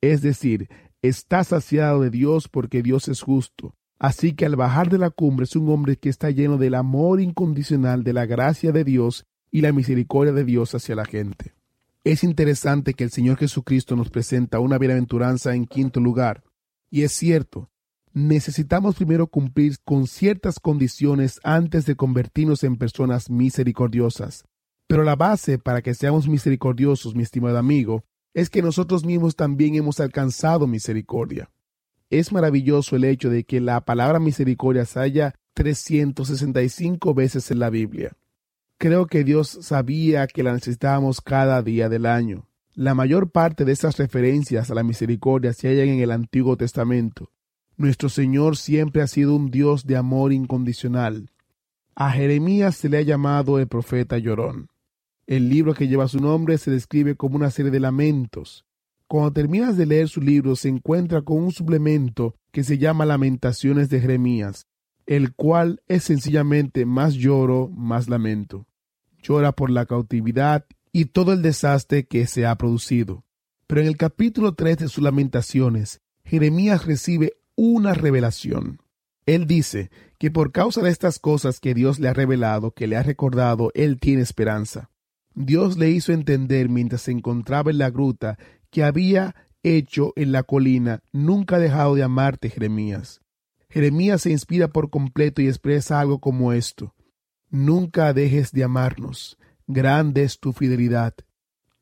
Es 0.00 0.22
decir, 0.22 0.68
está 1.02 1.44
saciado 1.44 2.00
de 2.00 2.08
Dios 2.08 2.48
porque 2.48 2.82
Dios 2.82 3.08
es 3.08 3.20
justo. 3.20 3.74
Así 3.98 4.34
que 4.34 4.46
al 4.46 4.56
bajar 4.56 4.88
de 4.88 4.98
la 4.98 5.10
cumbre 5.10 5.44
es 5.44 5.54
un 5.56 5.68
hombre 5.68 5.96
que 5.96 6.08
está 6.08 6.30
lleno 6.30 6.56
del 6.56 6.74
amor 6.74 7.20
incondicional 7.20 8.04
de 8.04 8.14
la 8.14 8.24
gracia 8.24 8.72
de 8.72 8.84
Dios 8.84 9.26
y 9.54 9.60
la 9.60 9.72
misericordia 9.72 10.32
de 10.32 10.42
Dios 10.42 10.74
hacia 10.74 10.96
la 10.96 11.04
gente. 11.04 11.54
Es 12.02 12.24
interesante 12.24 12.92
que 12.92 13.04
el 13.04 13.12
Señor 13.12 13.38
Jesucristo 13.38 13.94
nos 13.94 14.10
presenta 14.10 14.58
una 14.58 14.78
bienaventuranza 14.78 15.54
en 15.54 15.66
quinto 15.66 16.00
lugar. 16.00 16.42
Y 16.90 17.02
es 17.02 17.12
cierto, 17.12 17.70
necesitamos 18.12 18.96
primero 18.96 19.28
cumplir 19.28 19.76
con 19.84 20.08
ciertas 20.08 20.58
condiciones 20.58 21.38
antes 21.44 21.86
de 21.86 21.94
convertirnos 21.94 22.64
en 22.64 22.78
personas 22.78 23.30
misericordiosas. 23.30 24.44
Pero 24.88 25.04
la 25.04 25.14
base 25.14 25.56
para 25.56 25.82
que 25.82 25.94
seamos 25.94 26.26
misericordiosos, 26.26 27.14
mi 27.14 27.22
estimado 27.22 27.56
amigo, 27.56 28.02
es 28.34 28.50
que 28.50 28.60
nosotros 28.60 29.04
mismos 29.04 29.36
también 29.36 29.76
hemos 29.76 30.00
alcanzado 30.00 30.66
misericordia. 30.66 31.48
Es 32.10 32.32
maravilloso 32.32 32.96
el 32.96 33.04
hecho 33.04 33.30
de 33.30 33.44
que 33.44 33.60
la 33.60 33.84
palabra 33.84 34.18
misericordia 34.18 34.84
se 34.84 34.98
haya 34.98 35.36
365 35.54 37.14
veces 37.14 37.52
en 37.52 37.60
la 37.60 37.70
Biblia. 37.70 38.16
Creo 38.84 39.06
que 39.06 39.24
Dios 39.24 39.48
sabía 39.62 40.26
que 40.26 40.42
la 40.42 40.52
necesitábamos 40.52 41.22
cada 41.22 41.62
día 41.62 41.88
del 41.88 42.04
año. 42.04 42.50
La 42.74 42.94
mayor 42.94 43.30
parte 43.30 43.64
de 43.64 43.72
estas 43.72 43.96
referencias 43.96 44.70
a 44.70 44.74
la 44.74 44.82
misericordia 44.82 45.54
se 45.54 45.68
hallan 45.68 45.88
en 45.88 46.00
el 46.00 46.10
Antiguo 46.10 46.58
Testamento. 46.58 47.30
Nuestro 47.78 48.10
Señor 48.10 48.58
siempre 48.58 49.00
ha 49.00 49.06
sido 49.06 49.34
un 49.36 49.50
Dios 49.50 49.86
de 49.86 49.96
amor 49.96 50.34
incondicional. 50.34 51.30
A 51.94 52.10
Jeremías 52.10 52.76
se 52.76 52.90
le 52.90 52.98
ha 52.98 53.00
llamado 53.00 53.58
el 53.58 53.68
profeta 53.68 54.18
llorón. 54.18 54.68
El 55.26 55.48
libro 55.48 55.72
que 55.72 55.88
lleva 55.88 56.06
su 56.06 56.20
nombre 56.20 56.58
se 56.58 56.70
describe 56.70 57.16
como 57.16 57.36
una 57.36 57.50
serie 57.50 57.70
de 57.70 57.80
lamentos. 57.80 58.66
Cuando 59.08 59.32
terminas 59.32 59.78
de 59.78 59.86
leer 59.86 60.10
su 60.10 60.20
libro 60.20 60.56
se 60.56 60.68
encuentra 60.68 61.22
con 61.22 61.38
un 61.38 61.52
suplemento 61.52 62.34
que 62.52 62.64
se 62.64 62.76
llama 62.76 63.06
Lamentaciones 63.06 63.88
de 63.88 64.00
Jeremías, 64.00 64.66
el 65.06 65.34
cual 65.34 65.80
es 65.88 66.04
sencillamente 66.04 66.84
más 66.84 67.14
lloro, 67.14 67.70
más 67.70 68.10
lamento. 68.10 68.66
Llora 69.24 69.52
por 69.52 69.70
la 69.70 69.86
cautividad 69.86 70.66
y 70.92 71.06
todo 71.06 71.32
el 71.32 71.42
desastre 71.42 72.06
que 72.06 72.26
se 72.26 72.46
ha 72.46 72.54
producido. 72.56 73.24
Pero 73.66 73.80
en 73.80 73.86
el 73.86 73.96
capítulo 73.96 74.54
3 74.54 74.78
de 74.78 74.88
sus 74.88 75.02
lamentaciones, 75.02 76.02
Jeremías 76.24 76.84
recibe 76.84 77.32
una 77.56 77.94
revelación. 77.94 78.80
Él 79.26 79.46
dice 79.46 79.90
que 80.18 80.30
por 80.30 80.52
causa 80.52 80.82
de 80.82 80.90
estas 80.90 81.18
cosas 81.18 81.58
que 81.58 81.72
Dios 81.72 81.98
le 81.98 82.08
ha 82.08 82.12
revelado, 82.12 82.72
que 82.72 82.86
le 82.86 82.96
ha 82.96 83.02
recordado, 83.02 83.70
él 83.74 83.98
tiene 83.98 84.20
esperanza. 84.22 84.90
Dios 85.34 85.78
le 85.78 85.90
hizo 85.90 86.12
entender 86.12 86.68
mientras 86.68 87.02
se 87.02 87.10
encontraba 87.10 87.70
en 87.70 87.78
la 87.78 87.90
gruta 87.90 88.38
que 88.70 88.84
había 88.84 89.34
hecho 89.62 90.12
en 90.16 90.32
la 90.32 90.42
colina, 90.42 91.02
nunca 91.12 91.56
ha 91.56 91.58
dejado 91.58 91.94
de 91.94 92.02
amarte, 92.02 92.50
Jeremías. 92.50 93.22
Jeremías 93.70 94.22
se 94.22 94.30
inspira 94.30 94.68
por 94.68 94.90
completo 94.90 95.40
y 95.40 95.48
expresa 95.48 95.98
algo 95.98 96.20
como 96.20 96.52
esto. 96.52 96.94
Nunca 97.54 98.12
dejes 98.12 98.50
de 98.50 98.64
amarnos. 98.64 99.38
Grande 99.68 100.24
es 100.24 100.40
tu 100.40 100.52
fidelidad. 100.52 101.14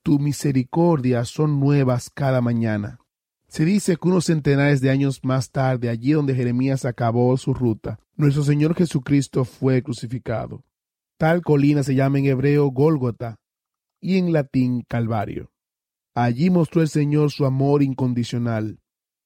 Tu 0.03 0.19
misericordia 0.19 1.25
son 1.25 1.61
nuevas 1.61 2.11
cada 2.11 2.43
mañana. 2.43 2.99
Se 3.49 3.65
dice 3.65 3.97
que 3.97 4.07
unos 4.07 4.27
centenares 4.27 4.83
de 4.83 4.91
años 4.91 5.25
más 5.25 5.51
tarde, 5.51 5.89
allí 5.89 6.13
donde 6.13 6.35
Jeremías 6.35 6.85
acabó 6.85 7.35
su 7.39 7.55
ruta, 7.55 7.99
nuestro 8.17 8.43
Señor 8.43 8.75
Jesucristo 8.75 9.47
fue 9.47 9.83
crucificado. 9.83 10.63
Tal 11.17 11.41
colina 11.41 11.83
se 11.83 11.95
llama 11.95 12.19
en 12.19 12.27
hebreo 12.27 12.67
Gólgota 12.67 13.41
y 13.99 14.19
en 14.19 14.31
latín 14.35 14.85
Calvario. 14.87 15.53
Allí 16.15 16.51
mostró 16.51 16.83
el 16.83 16.91
Señor 16.91 17.31
su 17.31 17.47
amor 17.47 17.83
incondicional, 17.83 18.79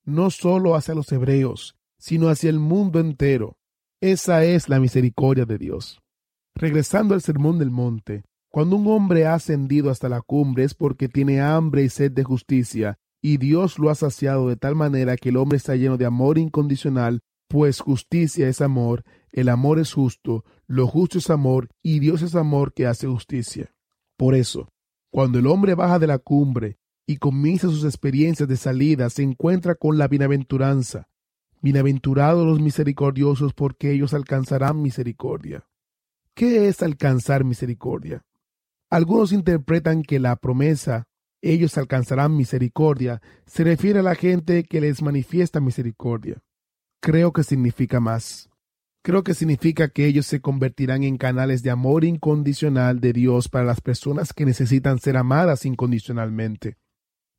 no 0.05 0.31
solo 0.31 0.77
hacia 0.77 0.95
los 0.95 1.11
hebreos, 1.11 1.75
sino 1.99 2.29
hacia 2.29 2.51
el 2.51 2.61
mundo 2.61 3.01
entero. 3.01 3.59
Esa 4.01 4.45
es 4.45 4.69
la 4.69 4.79
misericordia 4.79 5.45
de 5.45 5.59
Dios. 5.59 6.01
Regresando 6.59 7.13
al 7.13 7.21
Sermón 7.21 7.59
del 7.59 7.71
Monte, 7.71 8.25
cuando 8.51 8.77
un 8.77 8.87
hombre 8.87 9.27
ha 9.27 9.35
ascendido 9.35 9.91
hasta 9.91 10.09
la 10.09 10.23
cumbre 10.23 10.65
es 10.65 10.73
porque 10.73 11.07
tiene 11.07 11.43
hambre 11.43 11.83
y 11.83 11.91
sed 11.91 12.13
de 12.13 12.25
justicia, 12.25 12.99
y 13.21 13.37
Dios 13.37 13.79
lo 13.79 13.91
ha 13.91 13.95
saciado 13.95 14.49
de 14.49 14.57
tal 14.57 14.75
manera 14.75 15.19
que 15.19 15.29
el 15.29 15.37
hombre 15.37 15.59
está 15.59 15.77
lleno 15.77 15.99
de 15.99 16.07
amor 16.07 16.39
incondicional, 16.39 17.21
pues 17.47 17.81
justicia 17.81 18.49
es 18.49 18.63
amor, 18.63 19.05
el 19.33 19.51
amor 19.51 19.79
es 19.79 19.93
justo, 19.93 20.47
lo 20.67 20.87
justo 20.87 21.19
es 21.19 21.29
amor, 21.29 21.69
y 21.83 21.99
Dios 21.99 22.23
es 22.23 22.35
amor 22.35 22.73
que 22.73 22.87
hace 22.87 23.07
justicia. 23.07 23.75
Por 24.17 24.35
eso, 24.35 24.71
Cuando 25.13 25.39
el 25.39 25.47
hombre 25.47 25.75
baja 25.75 25.99
de 25.99 26.07
la 26.07 26.19
cumbre 26.19 26.79
y 27.07 27.19
comienza 27.19 27.69
sus 27.69 27.85
experiencias 27.85 28.49
de 28.49 28.57
salida, 28.57 29.09
se 29.09 29.23
encuentra 29.23 29.75
con 29.75 29.97
la 29.97 30.09
bienaventuranza. 30.09 31.09
Bienaventurados 31.63 32.47
los 32.47 32.61
misericordiosos, 32.61 33.55
porque 33.55 33.93
ellos 33.93 34.13
alcanzarán 34.13 34.83
misericordia. 34.83 35.67
¿Qué 36.37 36.69
es 36.69 36.83
alcanzar 36.83 37.45
misericordia? 37.45 38.23
Algunos 38.91 39.33
interpretan 39.33 40.03
que 40.03 40.21
la 40.21 40.37
promesa 40.37 41.07
ellos 41.41 41.79
alcanzarán 41.79 42.37
misericordia 42.37 43.23
se 43.47 43.65
refiere 43.65 44.01
a 44.01 44.03
la 44.03 44.15
gente 44.15 44.65
que 44.65 44.83
les 44.83 45.01
manifiesta 45.01 45.61
misericordia. 45.61 46.43
Creo 47.01 47.33
que 47.33 47.43
significa 47.43 48.01
más. 48.01 48.51
Creo 49.03 49.25
que 49.25 49.33
significa 49.33 49.89
que 49.89 50.05
ellos 50.05 50.27
se 50.27 50.43
convertirán 50.43 51.05
en 51.05 51.17
canales 51.17 51.63
de 51.63 51.71
amor 51.71 52.05
incondicional 52.05 53.01
de 53.01 53.15
Dios 53.15 53.49
para 53.49 53.65
las 53.65 53.81
personas 53.81 54.35
que 54.35 54.45
necesitan 54.45 54.99
ser 54.99 55.17
amadas 55.17 55.65
incondicionalmente. 55.65 56.77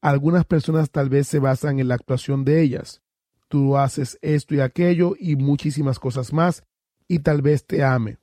Algunas 0.01 0.45
personas 0.45 0.89
tal 0.89 1.09
vez 1.09 1.27
se 1.27 1.37
basan 1.37 1.79
en 1.79 1.89
la 1.89 1.95
actuación 1.95 2.45
de 2.45 2.63
ellas. 2.63 3.03
Tú 3.47 3.77
haces 3.77 4.17
esto 4.23 4.55
y 4.55 4.61
aquello 4.61 5.13
y 5.19 5.35
muchísimas 5.35 5.99
cosas 5.99 6.33
más 6.33 6.63
y 7.07 7.19
tal 7.19 7.43
vez 7.43 7.63
te 7.63 7.83
ame. 7.83 8.17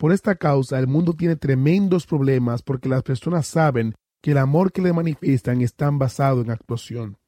Por 0.00 0.12
esta 0.12 0.34
causa 0.34 0.78
el 0.78 0.86
mundo 0.86 1.12
tiene 1.12 1.36
tremendos 1.36 2.06
problemas 2.06 2.62
porque 2.62 2.88
las 2.88 3.02
personas 3.02 3.46
saben 3.46 3.94
que 4.22 4.30
el 4.30 4.38
amor 4.38 4.72
que 4.72 4.80
le 4.80 4.94
manifiestan 4.94 5.60
está 5.60 5.90
basado 5.90 6.40
en 6.40 6.50
actuación. 6.50 7.18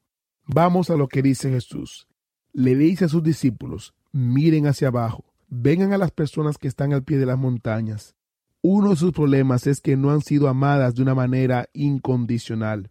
Vamos 0.47 0.89
a 0.89 0.95
lo 0.95 1.07
que 1.07 1.21
dice 1.21 1.51
Jesús. 1.51 2.07
Le 2.51 2.75
dice 2.75 3.05
a 3.05 3.09
sus 3.09 3.21
discípulos, 3.21 3.93
miren 4.11 4.65
hacia 4.65 4.87
abajo, 4.87 5.23
vengan 5.49 5.93
a 5.93 5.99
las 5.99 6.09
personas 6.09 6.57
que 6.57 6.67
están 6.67 6.93
al 6.93 7.03
pie 7.03 7.19
de 7.19 7.27
las 7.27 7.37
montañas. 7.37 8.15
Uno 8.63 8.89
de 8.89 8.95
sus 8.95 9.11
problemas 9.11 9.67
es 9.67 9.79
que 9.79 9.95
no 9.95 10.09
han 10.09 10.21
sido 10.21 10.47
amadas 10.47 10.95
de 10.95 11.03
una 11.03 11.13
manera 11.13 11.69
incondicional. 11.73 12.89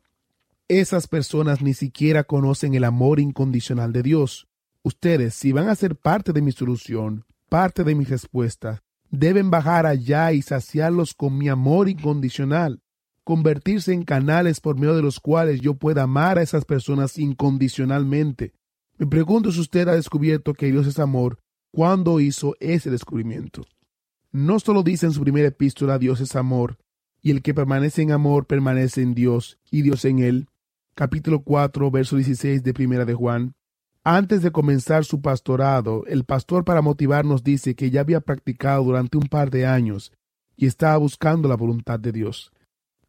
Esas 0.68 1.08
personas 1.08 1.60
ni 1.60 1.74
siquiera 1.74 2.22
conocen 2.22 2.74
el 2.74 2.84
amor 2.84 3.18
incondicional 3.18 3.92
de 3.92 4.04
Dios. 4.04 4.46
Ustedes, 4.84 5.34
si 5.34 5.50
van 5.50 5.68
a 5.68 5.74
ser 5.74 5.96
parte 5.96 6.32
de 6.32 6.40
mi 6.40 6.52
solución, 6.52 7.24
parte 7.48 7.82
de 7.82 7.96
mi 7.96 8.04
respuesta, 8.04 8.80
deben 9.12 9.50
bajar 9.50 9.86
allá 9.86 10.32
y 10.32 10.40
saciarlos 10.42 11.14
con 11.14 11.36
mi 11.36 11.48
amor 11.48 11.88
incondicional, 11.88 12.80
convertirse 13.24 13.92
en 13.92 14.04
canales 14.04 14.60
por 14.60 14.76
medio 14.76 14.96
de 14.96 15.02
los 15.02 15.20
cuales 15.20 15.60
yo 15.60 15.74
pueda 15.74 16.04
amar 16.04 16.38
a 16.38 16.42
esas 16.42 16.64
personas 16.64 17.18
incondicionalmente. 17.18 18.54
Me 18.96 19.06
pregunto 19.06 19.52
si 19.52 19.60
usted 19.60 19.86
ha 19.88 19.94
descubierto 19.94 20.54
que 20.54 20.66
Dios 20.66 20.86
es 20.86 20.98
amor, 20.98 21.38
¿cuándo 21.70 22.20
hizo 22.20 22.56
ese 22.58 22.90
descubrimiento? 22.90 23.66
No 24.32 24.58
solo 24.58 24.82
dice 24.82 25.06
en 25.06 25.12
su 25.12 25.20
primera 25.20 25.48
epístola 25.48 25.98
Dios 25.98 26.20
es 26.22 26.34
amor, 26.34 26.78
y 27.20 27.30
el 27.30 27.42
que 27.42 27.52
permanece 27.52 28.00
en 28.00 28.12
amor 28.12 28.46
permanece 28.46 29.02
en 29.02 29.14
Dios, 29.14 29.58
y 29.70 29.82
Dios 29.82 30.06
en 30.06 30.20
él. 30.20 30.48
Capítulo 30.94 31.42
4, 31.42 31.90
verso 31.90 32.16
16 32.16 32.62
de 32.64 32.74
Primera 32.74 33.04
de 33.04 33.14
Juan. 33.14 33.54
Antes 34.04 34.42
de 34.42 34.50
comenzar 34.50 35.04
su 35.04 35.20
pastorado, 35.20 36.04
el 36.06 36.24
pastor 36.24 36.64
para 36.64 36.82
motivarnos 36.82 37.44
dice 37.44 37.76
que 37.76 37.88
ya 37.88 38.00
había 38.00 38.20
practicado 38.20 38.82
durante 38.82 39.16
un 39.16 39.28
par 39.28 39.48
de 39.48 39.64
años 39.64 40.12
y 40.56 40.66
estaba 40.66 40.96
buscando 40.96 41.48
la 41.48 41.54
voluntad 41.54 42.00
de 42.00 42.10
Dios. 42.10 42.52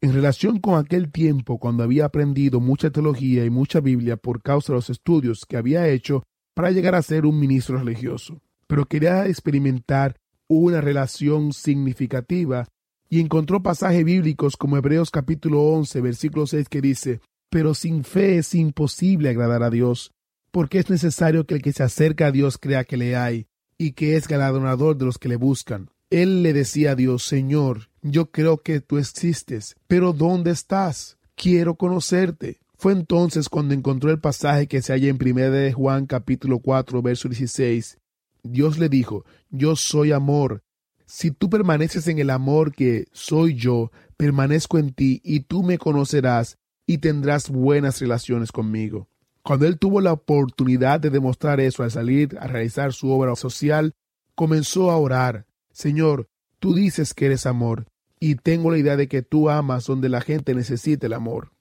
En 0.00 0.12
relación 0.12 0.60
con 0.60 0.78
aquel 0.78 1.10
tiempo 1.10 1.58
cuando 1.58 1.82
había 1.82 2.04
aprendido 2.04 2.60
mucha 2.60 2.90
teología 2.90 3.44
y 3.44 3.50
mucha 3.50 3.80
Biblia 3.80 4.16
por 4.16 4.40
causa 4.40 4.72
de 4.72 4.76
los 4.76 4.88
estudios 4.88 5.44
que 5.46 5.56
había 5.56 5.88
hecho 5.88 6.22
para 6.54 6.70
llegar 6.70 6.94
a 6.94 7.02
ser 7.02 7.26
un 7.26 7.40
ministro 7.40 7.78
religioso, 7.78 8.40
pero 8.68 8.86
quería 8.86 9.26
experimentar 9.26 10.14
una 10.46 10.80
relación 10.80 11.52
significativa 11.52 12.68
y 13.08 13.18
encontró 13.18 13.64
pasajes 13.64 14.04
bíblicos 14.04 14.56
como 14.56 14.76
Hebreos 14.76 15.10
capítulo 15.10 15.60
11 15.60 16.00
versículo 16.00 16.46
6 16.46 16.68
que 16.68 16.80
dice, 16.80 17.20
pero 17.50 17.74
sin 17.74 18.04
fe 18.04 18.38
es 18.38 18.54
imposible 18.54 19.30
agradar 19.30 19.64
a 19.64 19.70
Dios, 19.70 20.12
porque 20.54 20.78
es 20.78 20.88
necesario 20.88 21.48
que 21.48 21.56
el 21.56 21.62
que 21.62 21.72
se 21.72 21.82
acerca 21.82 22.28
a 22.28 22.30
Dios 22.30 22.58
crea 22.58 22.84
que 22.84 22.96
le 22.96 23.16
hay 23.16 23.48
y 23.76 23.90
que 23.90 24.16
es 24.16 24.28
galardonador 24.28 24.96
de 24.96 25.04
los 25.04 25.18
que 25.18 25.28
le 25.28 25.34
buscan. 25.34 25.90
Él 26.10 26.44
le 26.44 26.52
decía 26.52 26.92
a 26.92 26.94
Dios, 26.94 27.24
Señor, 27.24 27.90
yo 28.02 28.30
creo 28.30 28.62
que 28.62 28.80
tú 28.80 28.98
existes, 28.98 29.74
pero 29.88 30.12
¿dónde 30.12 30.52
estás? 30.52 31.18
Quiero 31.34 31.74
conocerte. 31.74 32.60
Fue 32.76 32.92
entonces 32.92 33.48
cuando 33.48 33.74
encontró 33.74 34.12
el 34.12 34.20
pasaje 34.20 34.68
que 34.68 34.80
se 34.80 34.92
halla 34.92 35.08
en 35.08 35.18
1 35.20 35.50
de 35.50 35.72
Juan 35.72 36.06
capítulo 36.06 36.60
4 36.60 37.02
verso 37.02 37.28
16. 37.28 37.98
Dios 38.44 38.78
le 38.78 38.88
dijo, 38.88 39.24
yo 39.50 39.74
soy 39.74 40.12
amor. 40.12 40.62
Si 41.04 41.32
tú 41.32 41.50
permaneces 41.50 42.06
en 42.06 42.20
el 42.20 42.30
amor 42.30 42.72
que 42.72 43.08
soy 43.10 43.56
yo, 43.56 43.90
permanezco 44.16 44.78
en 44.78 44.92
ti 44.92 45.20
y 45.24 45.40
tú 45.40 45.64
me 45.64 45.78
conocerás 45.78 46.58
y 46.86 46.98
tendrás 46.98 47.50
buenas 47.50 48.00
relaciones 48.00 48.52
conmigo. 48.52 49.08
Cuando 49.44 49.66
él 49.66 49.78
tuvo 49.78 50.00
la 50.00 50.14
oportunidad 50.14 51.00
de 51.00 51.10
demostrar 51.10 51.60
eso 51.60 51.82
al 51.82 51.90
salir 51.90 52.38
a 52.40 52.46
realizar 52.46 52.94
su 52.94 53.10
obra 53.10 53.36
social, 53.36 53.92
comenzó 54.34 54.90
a 54.90 54.96
orar. 54.96 55.44
Señor, 55.70 56.28
tú 56.60 56.74
dices 56.74 57.12
que 57.12 57.26
eres 57.26 57.44
amor, 57.44 57.86
y 58.18 58.36
tengo 58.36 58.70
la 58.70 58.78
idea 58.78 58.96
de 58.96 59.06
que 59.06 59.20
tú 59.20 59.50
amas 59.50 59.84
donde 59.84 60.08
la 60.08 60.22
gente 60.22 60.54
necesita 60.54 61.06
el 61.06 61.12
amor. 61.12 61.52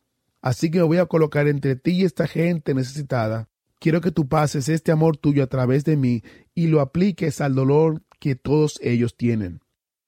Así 0.42 0.72
que 0.72 0.78
me 0.78 0.86
voy 0.86 0.98
a 0.98 1.08
colocar 1.08 1.50
entre 1.50 1.76
ti 1.76 1.92
y 1.92 2.06
esta 2.06 2.26
gente 2.26 2.74
necesitada. 2.74 3.50
Quiero 3.80 4.00
que 4.00 4.12
tú 4.12 4.30
pases 4.30 4.70
este 4.70 4.94
amor 4.94 5.18
tuyo 5.18 5.44
a 5.44 5.48
través 5.48 5.84
de 5.84 5.98
mí 5.98 6.24
y 6.56 6.68
lo 6.68 6.80
apliques 6.80 7.42
al 7.42 7.54
dolor 7.54 8.02
que 8.22 8.36
todos 8.36 8.80
ellos 8.82 9.18
tienen. 9.18 9.60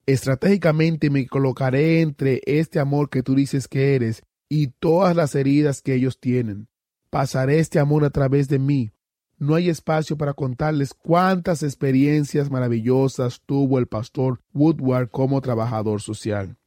Estratégicamente 0.05 1.09
me 1.09 1.27
colocaré 1.27 1.99
entre 1.99 2.41
este 2.45 2.79
amor 2.79 3.09
que 3.09 3.21
tú 3.21 3.35
dices 3.35 3.67
que 3.67 3.95
eres 3.95 4.23
y 4.47 4.67
todas 4.67 5.13
las 5.13 5.35
heridas 5.35 5.81
que 5.81 5.93
ellos 5.95 6.21
tienen 6.21 6.69
pasaré 7.15 7.59
este 7.59 7.79
amor 7.79 8.03
a 8.03 8.09
través 8.09 8.49
de 8.49 8.59
mí. 8.59 8.91
No 9.37 9.55
hay 9.55 9.69
espacio 9.69 10.17
para 10.17 10.33
contarles 10.33 10.93
cuántas 10.93 11.63
experiencias 11.63 12.51
maravillosas 12.51 13.41
tuvo 13.45 13.79
el 13.79 13.87
pastor 13.87 14.41
Woodward 14.53 15.11
como 15.11 15.39
trabajador 15.39 16.01
social. 16.01 16.57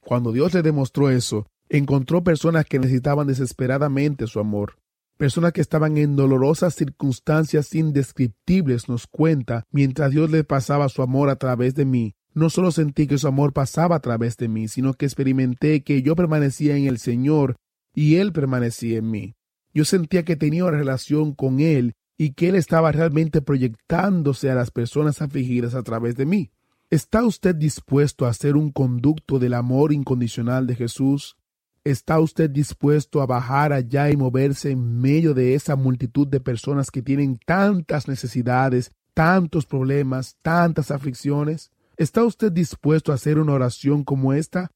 Cuando 0.00 0.32
Dios 0.32 0.54
le 0.54 0.62
demostró 0.62 1.08
eso, 1.08 1.46
encontró 1.68 2.24
personas 2.24 2.66
que 2.66 2.80
necesitaban 2.80 3.28
desesperadamente 3.28 4.26
su 4.26 4.40
amor. 4.40 4.80
Personas 5.18 5.52
que 5.52 5.60
estaban 5.60 5.96
en 5.96 6.16
dolorosas 6.16 6.74
circunstancias 6.74 7.72
indescriptibles, 7.72 8.88
nos 8.88 9.06
cuenta, 9.06 9.62
mientras 9.70 10.10
Dios 10.10 10.32
le 10.32 10.42
pasaba 10.42 10.88
su 10.88 11.02
amor 11.02 11.30
a 11.30 11.36
través 11.36 11.76
de 11.76 11.84
mí. 11.84 12.16
No 12.34 12.50
solo 12.50 12.72
sentí 12.72 13.06
que 13.06 13.18
su 13.18 13.28
amor 13.28 13.52
pasaba 13.52 13.94
a 13.94 14.00
través 14.00 14.36
de 14.36 14.48
mí, 14.48 14.66
sino 14.66 14.94
que 14.94 15.06
experimenté 15.06 15.84
que 15.84 16.02
yo 16.02 16.16
permanecía 16.16 16.76
en 16.76 16.88
el 16.88 16.98
Señor 16.98 17.54
y 17.94 18.16
Él 18.16 18.32
permanecía 18.32 18.98
en 18.98 19.08
mí. 19.08 19.36
Yo 19.74 19.84
sentía 19.84 20.24
que 20.24 20.36
tenía 20.36 20.64
una 20.64 20.78
relación 20.78 21.34
con 21.34 21.60
Él 21.60 21.94
y 22.18 22.34
que 22.34 22.48
Él 22.48 22.54
estaba 22.54 22.92
realmente 22.92 23.42
proyectándose 23.42 24.50
a 24.50 24.54
las 24.54 24.70
personas 24.70 25.22
afligidas 25.22 25.74
a 25.74 25.82
través 25.82 26.16
de 26.16 26.26
mí. 26.26 26.50
¿Está 26.90 27.24
usted 27.24 27.54
dispuesto 27.54 28.26
a 28.26 28.34
ser 28.34 28.54
un 28.54 28.70
conducto 28.70 29.38
del 29.38 29.54
amor 29.54 29.92
incondicional 29.92 30.66
de 30.66 30.76
Jesús? 30.76 31.36
¿Está 31.84 32.20
usted 32.20 32.50
dispuesto 32.50 33.22
a 33.22 33.26
bajar 33.26 33.72
allá 33.72 34.10
y 34.10 34.16
moverse 34.16 34.70
en 34.70 35.00
medio 35.00 35.32
de 35.32 35.54
esa 35.54 35.74
multitud 35.74 36.28
de 36.28 36.38
personas 36.38 36.90
que 36.90 37.02
tienen 37.02 37.38
tantas 37.44 38.08
necesidades, 38.08 38.92
tantos 39.14 39.64
problemas, 39.64 40.36
tantas 40.42 40.90
aflicciones? 40.90 41.70
¿Está 41.96 42.24
usted 42.24 42.52
dispuesto 42.52 43.10
a 43.10 43.14
hacer 43.14 43.38
una 43.38 43.54
oración 43.54 44.04
como 44.04 44.32
esta? 44.32 44.70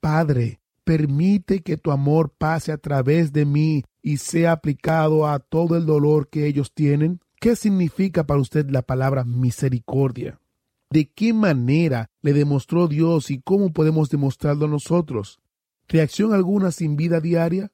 Padre, 0.00 0.60
permite 0.88 1.60
que 1.60 1.76
tu 1.76 1.90
amor 1.90 2.32
pase 2.38 2.72
a 2.72 2.78
través 2.78 3.34
de 3.34 3.44
mí 3.44 3.84
y 4.00 4.16
sea 4.16 4.52
aplicado 4.52 5.26
a 5.26 5.38
todo 5.38 5.76
el 5.76 5.84
dolor 5.84 6.30
que 6.30 6.46
ellos 6.46 6.72
tienen? 6.72 7.20
¿Qué 7.38 7.56
significa 7.56 8.24
para 8.24 8.40
usted 8.40 8.70
la 8.70 8.80
palabra 8.80 9.22
misericordia? 9.24 10.40
¿De 10.88 11.10
qué 11.10 11.34
manera 11.34 12.08
le 12.22 12.32
demostró 12.32 12.88
Dios 12.88 13.30
y 13.30 13.42
cómo 13.42 13.70
podemos 13.70 14.08
demostrarlo 14.08 14.66
nosotros? 14.66 15.40
¿Reacción 15.88 16.32
alguna 16.32 16.70
sin 16.70 16.96
vida 16.96 17.20
diaria? 17.20 17.70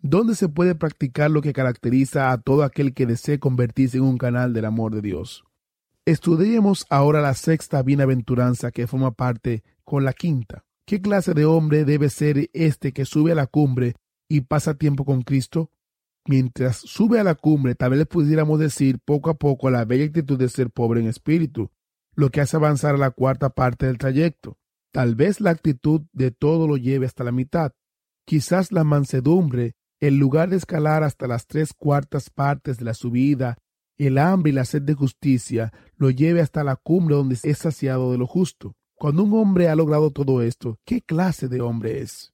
¿Dónde 0.00 0.36
se 0.36 0.48
puede 0.48 0.76
practicar 0.76 1.32
lo 1.32 1.42
que 1.42 1.52
caracteriza 1.52 2.30
a 2.30 2.40
todo 2.40 2.62
aquel 2.62 2.94
que 2.94 3.06
desee 3.06 3.40
convertirse 3.40 3.96
en 3.96 4.04
un 4.04 4.18
canal 4.18 4.52
del 4.52 4.66
amor 4.66 4.94
de 4.94 5.02
Dios? 5.02 5.42
Estudiemos 6.04 6.86
ahora 6.90 7.20
la 7.20 7.34
sexta 7.34 7.82
bienaventuranza 7.82 8.70
que 8.70 8.86
forma 8.86 9.10
parte 9.10 9.64
con 9.82 10.04
la 10.04 10.12
quinta. 10.12 10.65
¿Qué 10.86 11.02
clase 11.02 11.34
de 11.34 11.44
hombre 11.44 11.84
debe 11.84 12.08
ser 12.10 12.48
este 12.52 12.92
que 12.92 13.04
sube 13.06 13.32
a 13.32 13.34
la 13.34 13.48
cumbre 13.48 13.96
y 14.28 14.42
pasa 14.42 14.74
tiempo 14.74 15.04
con 15.04 15.22
Cristo? 15.22 15.72
Mientras 16.28 16.76
sube 16.76 17.18
a 17.18 17.24
la 17.24 17.34
cumbre, 17.34 17.74
tal 17.74 17.90
vez 17.90 18.06
pudiéramos 18.06 18.60
decir 18.60 19.00
poco 19.04 19.30
a 19.30 19.34
poco 19.34 19.68
la 19.68 19.84
bella 19.84 20.04
actitud 20.04 20.38
de 20.38 20.48
ser 20.48 20.70
pobre 20.70 21.00
en 21.00 21.08
espíritu, 21.08 21.72
lo 22.14 22.30
que 22.30 22.40
hace 22.40 22.56
avanzar 22.56 22.94
a 22.94 22.98
la 22.98 23.10
cuarta 23.10 23.50
parte 23.50 23.86
del 23.86 23.98
trayecto. 23.98 24.58
Tal 24.92 25.16
vez 25.16 25.40
la 25.40 25.50
actitud 25.50 26.02
de 26.12 26.30
todo 26.30 26.68
lo 26.68 26.76
lleve 26.76 27.06
hasta 27.06 27.24
la 27.24 27.32
mitad. 27.32 27.72
Quizás 28.24 28.70
la 28.70 28.84
mansedumbre, 28.84 29.74
en 29.98 30.20
lugar 30.20 30.50
de 30.50 30.56
escalar 30.56 31.02
hasta 31.02 31.26
las 31.26 31.48
tres 31.48 31.72
cuartas 31.72 32.30
partes 32.30 32.78
de 32.78 32.84
la 32.84 32.94
subida, 32.94 33.58
el 33.98 34.18
hambre 34.18 34.52
y 34.52 34.54
la 34.54 34.64
sed 34.64 34.82
de 34.82 34.94
justicia, 34.94 35.72
lo 35.96 36.10
lleve 36.10 36.42
hasta 36.42 36.62
la 36.62 36.76
cumbre 36.76 37.16
donde 37.16 37.36
es 37.42 37.58
saciado 37.58 38.12
de 38.12 38.18
lo 38.18 38.28
justo. 38.28 38.76
Cuando 38.98 39.24
un 39.24 39.34
hombre 39.34 39.68
ha 39.68 39.76
logrado 39.76 40.10
todo 40.10 40.40
esto, 40.40 40.78
¿qué 40.86 41.02
clase 41.02 41.48
de 41.48 41.60
hombre 41.60 42.00
es? 42.00 42.32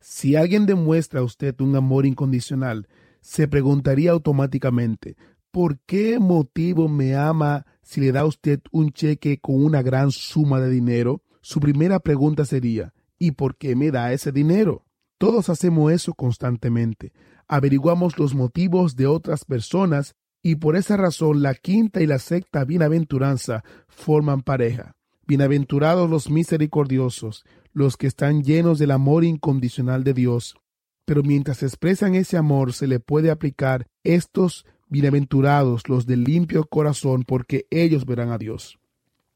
Si 0.00 0.34
alguien 0.34 0.66
demuestra 0.66 1.20
a 1.20 1.22
usted 1.22 1.54
un 1.60 1.76
amor 1.76 2.06
incondicional, 2.06 2.88
se 3.20 3.46
preguntaría 3.46 4.10
automáticamente, 4.10 5.16
¿por 5.52 5.78
qué 5.86 6.18
motivo 6.18 6.88
me 6.88 7.14
ama 7.14 7.66
si 7.82 8.00
le 8.00 8.10
da 8.10 8.22
a 8.22 8.26
usted 8.26 8.60
un 8.72 8.90
cheque 8.90 9.38
con 9.38 9.64
una 9.64 9.80
gran 9.80 10.10
suma 10.10 10.60
de 10.60 10.70
dinero? 10.70 11.22
Su 11.40 11.60
primera 11.60 12.00
pregunta 12.00 12.44
sería, 12.44 12.92
¿y 13.16 13.30
por 13.30 13.56
qué 13.56 13.76
me 13.76 13.92
da 13.92 14.12
ese 14.12 14.32
dinero? 14.32 14.84
Todos 15.18 15.48
hacemos 15.48 15.92
eso 15.92 16.14
constantemente. 16.14 17.12
Averiguamos 17.46 18.18
los 18.18 18.34
motivos 18.34 18.96
de 18.96 19.06
otras 19.06 19.44
personas 19.44 20.16
y 20.42 20.56
por 20.56 20.74
esa 20.74 20.96
razón 20.96 21.42
la 21.42 21.54
quinta 21.54 22.02
y 22.02 22.08
la 22.08 22.18
sexta 22.18 22.64
bienaventuranza 22.64 23.62
forman 23.86 24.42
pareja. 24.42 24.96
Bienaventurados 25.24 26.10
los 26.10 26.30
misericordiosos, 26.30 27.44
los 27.72 27.96
que 27.96 28.08
están 28.08 28.42
llenos 28.42 28.80
del 28.80 28.90
amor 28.90 29.24
incondicional 29.24 30.02
de 30.02 30.14
Dios. 30.14 30.56
Pero 31.04 31.22
mientras 31.22 31.62
expresan 31.62 32.16
ese 32.16 32.36
amor 32.36 32.72
se 32.72 32.88
le 32.88 32.98
puede 32.98 33.30
aplicar 33.30 33.86
estos 34.02 34.66
bienaventurados 34.88 35.88
los 35.88 36.06
de 36.06 36.16
limpio 36.16 36.64
corazón, 36.64 37.22
porque 37.22 37.66
ellos 37.70 38.04
verán 38.04 38.32
a 38.32 38.38
Dios. 38.38 38.80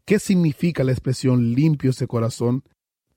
¿Qué 0.05 0.19
significa 0.19 0.83
la 0.83 0.90
expresión 0.90 1.55
limpios 1.55 1.99
de 1.99 2.09
corazón? 2.09 2.64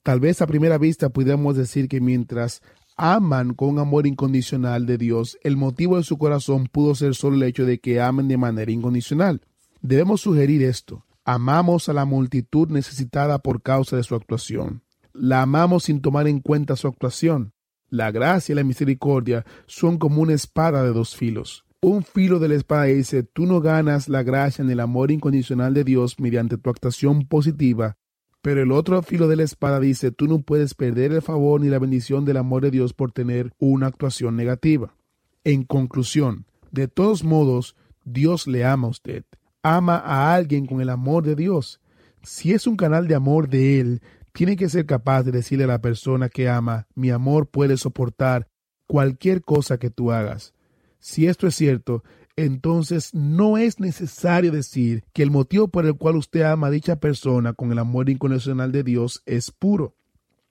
Tal 0.04 0.20
vez 0.20 0.42
a 0.42 0.48
primera 0.48 0.78
vista 0.78 1.10
pudiéramos 1.10 1.58
decir 1.58 1.88
que 1.88 2.00
mientras 2.02 2.62
aman 2.96 3.56
con 3.56 3.80
amor 3.80 4.06
incondicional 4.06 4.86
de 4.86 5.00
Dios, 5.00 5.40
el 5.42 5.58
motivo 5.58 5.98
de 5.98 6.04
su 6.04 6.20
corazón 6.20 6.68
pudo 6.68 6.94
ser 6.94 7.16
solo 7.16 7.36
el 7.36 7.44
hecho 7.44 7.66
de 7.66 7.80
que 7.80 8.00
amen 8.00 8.28
de 8.28 8.38
manera 8.38 8.72
incondicional. 8.72 9.42
Debemos 9.82 10.22
sugerir 10.22 10.62
esto. 10.62 11.04
Amamos 11.32 11.90
a 11.90 11.94
la 11.94 12.06
multitud 12.06 12.70
necesitada 12.70 13.38
por 13.38 13.62
causa 13.62 13.96
de 13.96 14.02
su 14.02 14.16
actuación. 14.16 14.82
La 15.14 15.44
amamos 15.44 15.84
sin 15.84 16.02
tomar 16.02 16.28
en 16.28 16.40
cuenta 16.40 16.76
su 16.76 16.88
actuación. 16.88 17.54
La 17.88 18.10
gracia 18.10 18.54
y 18.54 18.56
la 18.56 18.64
misericordia 18.64 19.46
son 19.68 20.00
como 20.00 20.24
una 20.24 20.34
espada 20.34 20.82
de 20.82 20.92
dos 20.92 21.16
filos. 21.16 21.66
Un 21.82 22.02
filo 22.02 22.40
de 22.40 22.48
la 22.48 22.56
espada 22.56 22.86
dice, 22.86 23.22
tú 23.22 23.46
no 23.46 23.62
ganas 23.62 24.10
la 24.10 24.24
gracia 24.24 24.64
en 24.64 24.72
el 24.72 24.80
amor 24.80 25.12
incondicional 25.12 25.76
de 25.76 25.84
Dios 25.84 26.20
mediante 26.20 26.58
tu 26.58 26.72
actuación 26.72 27.28
positiva, 27.28 27.98
pero 28.42 28.64
el 28.64 28.72
otro 28.72 29.00
filo 29.04 29.28
de 29.28 29.36
la 29.36 29.44
espada 29.44 29.80
dice, 29.80 30.10
tú 30.10 30.26
no 30.26 30.40
puedes 30.40 30.74
perder 30.74 31.12
el 31.12 31.22
favor 31.22 31.62
ni 31.62 31.70
la 31.70 31.78
bendición 31.78 32.26
del 32.26 32.38
amor 32.38 32.64
de 32.64 32.72
Dios 32.72 32.94
por 32.94 33.12
tener 33.12 33.54
una 33.60 33.86
actuación 33.86 34.36
negativa. 34.36 34.96
En 35.44 35.62
conclusión, 35.64 36.48
de 36.72 36.88
todos 36.88 37.24
modos, 37.24 37.76
Dios 38.04 38.48
le 38.48 38.66
ama 38.66 38.88
a 38.88 38.90
usted 38.90 39.26
ama 39.64 39.98
a 39.98 40.34
alguien 40.34 40.66
con 40.66 40.82
el 40.82 40.90
amor 40.90 41.24
de 41.24 41.36
Dios. 41.36 41.80
Si 42.24 42.54
es 42.54 42.68
un 42.68 42.76
canal 42.76 43.08
de 43.08 43.16
amor 43.16 43.50
de 43.50 43.80
Él, 43.80 44.02
tiene 44.34 44.56
que 44.56 44.70
ser 44.70 44.86
capaz 44.86 45.24
de 45.24 45.32
decirle 45.32 45.66
a 45.66 45.68
la 45.68 45.82
persona 45.82 46.30
que 46.30 46.50
ama, 46.50 46.88
mi 46.96 47.10
amor 47.10 47.48
puede 47.48 47.78
soportar 47.78 48.48
cualquier 48.88 49.42
cosa 49.42 49.78
que 49.78 49.90
tú 49.90 50.12
hagas. 50.12 50.54
Si 51.00 51.28
esto 51.28 51.48
es 51.48 51.56
cierto, 51.56 52.04
entonces 52.36 53.14
no 53.14 53.58
es 53.58 53.80
necesario 53.80 54.52
decir 54.52 55.04
que 55.14 55.24
el 55.24 55.32
motivo 55.32 55.68
por 55.68 55.86
el 55.86 55.96
cual 55.96 56.16
usted 56.16 56.42
ama 56.44 56.68
a 56.68 56.72
dicha 56.72 57.00
persona 57.00 57.54
con 57.54 57.72
el 57.72 57.80
amor 57.80 58.10
incondicional 58.10 58.72
de 58.72 58.84
Dios 58.84 59.22
es 59.26 59.52
puro. 59.52 59.96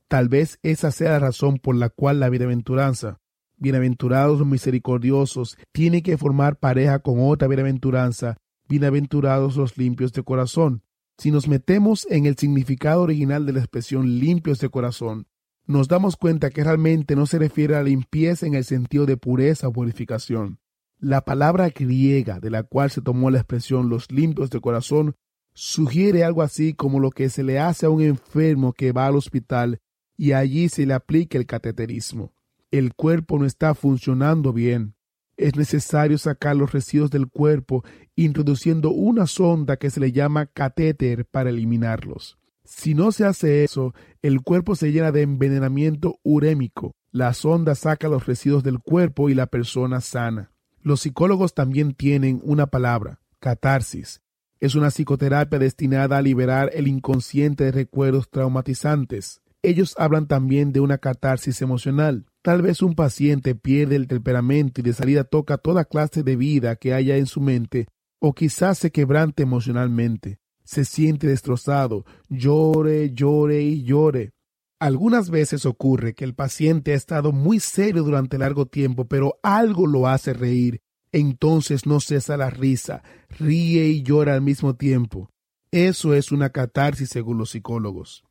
Tal 0.07 0.29
vez 0.29 0.59
esa 0.62 0.91
sea 0.91 1.12
la 1.12 1.19
razón 1.19 1.59
por 1.59 1.77
la 1.77 1.91
cual 1.91 2.21
la 2.21 2.29
bienaventuranza, 2.29 3.21
bienaventurados 3.57 4.45
misericordiosos, 4.47 5.59
tiene 5.73 6.03
que 6.03 6.17
formar 6.17 6.57
pareja 6.57 6.99
con 6.99 7.17
otra 7.21 7.49
bienaventuranza 7.49 8.38
bienaventurados 8.69 9.57
los 9.57 9.79
limpios 9.79 10.13
de 10.13 10.23
corazón. 10.23 10.83
Si 11.17 11.31
nos 11.31 11.49
metemos 11.49 12.07
en 12.11 12.27
el 12.27 12.37
significado 12.37 13.03
original 13.03 13.47
de 13.47 13.53
la 13.55 13.61
expresión 13.61 14.19
limpios 14.19 14.61
de 14.61 14.69
corazón, 14.69 15.27
nos 15.67 15.89
damos 15.89 16.17
cuenta 16.17 16.51
que 16.51 16.63
realmente 16.63 17.17
no 17.17 17.27
se 17.27 17.39
refiere 17.39 17.77
a 17.77 17.83
limpieza 17.83 18.47
en 18.47 18.55
el 18.55 18.65
sentido 18.65 19.07
de 19.07 19.17
pureza 19.17 19.69
o 19.69 19.73
purificación. 19.73 20.61
La 20.99 21.25
palabra 21.25 21.71
griega 21.71 22.41
de 22.41 22.51
la 22.51 22.63
cual 22.63 22.91
se 22.91 23.03
tomó 23.03 23.31
la 23.31 23.39
expresión 23.39 23.89
los 23.89 24.11
limpios 24.11 24.51
de 24.51 24.61
corazón 24.61 25.15
sugiere 25.55 26.23
algo 26.23 26.42
así 26.42 26.75
como 26.75 27.01
lo 27.01 27.11
que 27.11 27.31
se 27.31 27.42
le 27.42 27.59
hace 27.59 27.87
a 27.87 27.90
un 27.90 28.03
enfermo 28.03 28.73
que 28.73 28.92
va 28.92 29.07
al 29.07 29.16
hospital 29.16 29.81
y 30.16 30.33
allí 30.33 30.69
se 30.69 30.87
le 30.87 30.95
aplica 30.95 31.38
el 31.38 31.47
cateterismo. 31.47 32.33
El 32.71 32.95
cuerpo 32.95 33.38
no 33.38 33.47
está 33.47 33.75
funcionando 33.75 34.53
bien 34.53 34.95
es 35.38 35.57
necesario 35.57 36.18
sacar 36.18 36.57
los 36.57 36.72
residuos 36.72 37.11
del 37.11 37.29
cuerpo 37.29 37.85
introduciendo 38.16 38.90
una 38.90 39.27
sonda 39.27 39.77
que 39.77 39.88
se 39.88 40.01
le 40.01 40.12
llama 40.12 40.46
catéter 40.46 41.24
para 41.24 41.51
eliminarlos. 41.51 42.37
Si 42.64 42.92
no 42.92 43.12
se 43.12 43.24
hace 43.24 43.64
eso, 43.64 43.94
el 44.20 44.42
cuerpo 44.42 44.74
se 44.77 44.92
llena 44.92 45.11
de 45.12 45.22
envenenamiento 45.22 46.18
urémico. 46.22 46.94
La 47.12 47.33
sonda 47.33 47.74
saca 47.74 48.09
los 48.09 48.27
residuos 48.27 48.62
del 48.62 48.81
cuerpo 48.81 49.31
y 49.31 49.35
la 49.35 49.46
persona 49.46 50.03
sana. 50.03 50.51
Los 50.83 51.01
psicólogos 51.01 51.55
también 51.55 51.94
tienen 51.94 52.40
una 52.44 52.66
palabra, 52.66 53.20
catarsis. 53.38 54.20
Es 54.61 54.74
una 54.74 54.90
psicoterapia 54.90 55.59
destinada 55.59 56.18
a 56.18 56.22
liberar 56.22 56.70
el 56.74 56.88
inconsciente 56.88 57.64
de 57.64 57.72
recuerdos 57.72 58.29
traumatizantes. 58.29 59.40
Ellos 59.62 59.94
hablan 59.99 60.29
también 60.29 60.73
de 60.73 60.81
una 60.81 60.99
catarsis 60.99 61.62
emocional. 61.62 62.27
Tal 62.42 62.62
vez 62.62 62.81
un 62.81 62.94
paciente 62.94 63.55
pierde 63.55 63.97
el 63.97 64.07
temperamento 64.07 64.81
y 64.81 64.85
de 64.85 64.92
salida 64.92 65.25
toca 65.25 65.59
toda 65.59 65.85
clase 65.85 66.23
de 66.23 66.37
vida 66.37 66.77
que 66.77 66.94
haya 66.94 67.16
en 67.16 67.27
su 67.27 67.40
mente, 67.40 67.88
o 68.21 68.35
quizás 68.35 68.79
se 68.79 68.92
quebrante 68.92 69.42
emocionalmente, 69.42 70.38
se 70.64 70.85
siente 70.85 71.27
destrozado, 71.27 72.05
llore, 72.29 73.12
llore 73.12 73.62
y 73.62 73.83
llore. 73.83 74.33
Algunas 74.81 75.29
veces 75.29 75.66
ocurre 75.66 76.14
que 76.14 76.25
el 76.25 76.35
paciente 76.35 76.92
ha 76.92 76.97
estado 76.97 77.33
muy 77.33 77.59
serio 77.59 78.05
durante 78.05 78.38
largo 78.38 78.66
tiempo, 78.66 79.07
pero 79.07 79.40
algo 79.42 79.88
lo 79.88 80.07
hace 80.07 80.35
reír. 80.35 80.83
Entonces 81.11 81.85
no 81.85 81.99
cesa 81.99 82.37
la 82.37 82.51
risa, 82.51 83.03
ríe 83.29 83.88
y 83.88 84.03
llora 84.03 84.35
al 84.35 84.42
mismo 84.42 84.77
tiempo. 84.77 85.31
Eso 85.73 86.14
es 86.14 86.31
una 86.31 86.51
catarsis 86.51 87.09
según 87.09 87.38
los 87.38 87.51
psicólogos. 87.51 88.28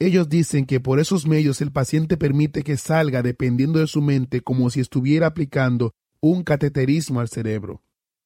Ellos 0.00 0.28
dicen 0.28 0.64
que 0.64 0.78
por 0.78 1.00
esos 1.00 1.26
medios 1.26 1.60
el 1.60 1.72
paciente 1.72 2.16
permite 2.16 2.62
que 2.62 2.76
salga 2.76 3.22
dependiendo 3.22 3.80
de 3.80 3.88
su 3.88 4.00
mente 4.00 4.40
como 4.40 4.70
si 4.70 4.80
estuviera 4.80 5.26
aplicando 5.26 5.92
un 6.20 6.44
cateterismo 6.44 7.20
al 7.20 7.28
cerebro. 7.28 7.82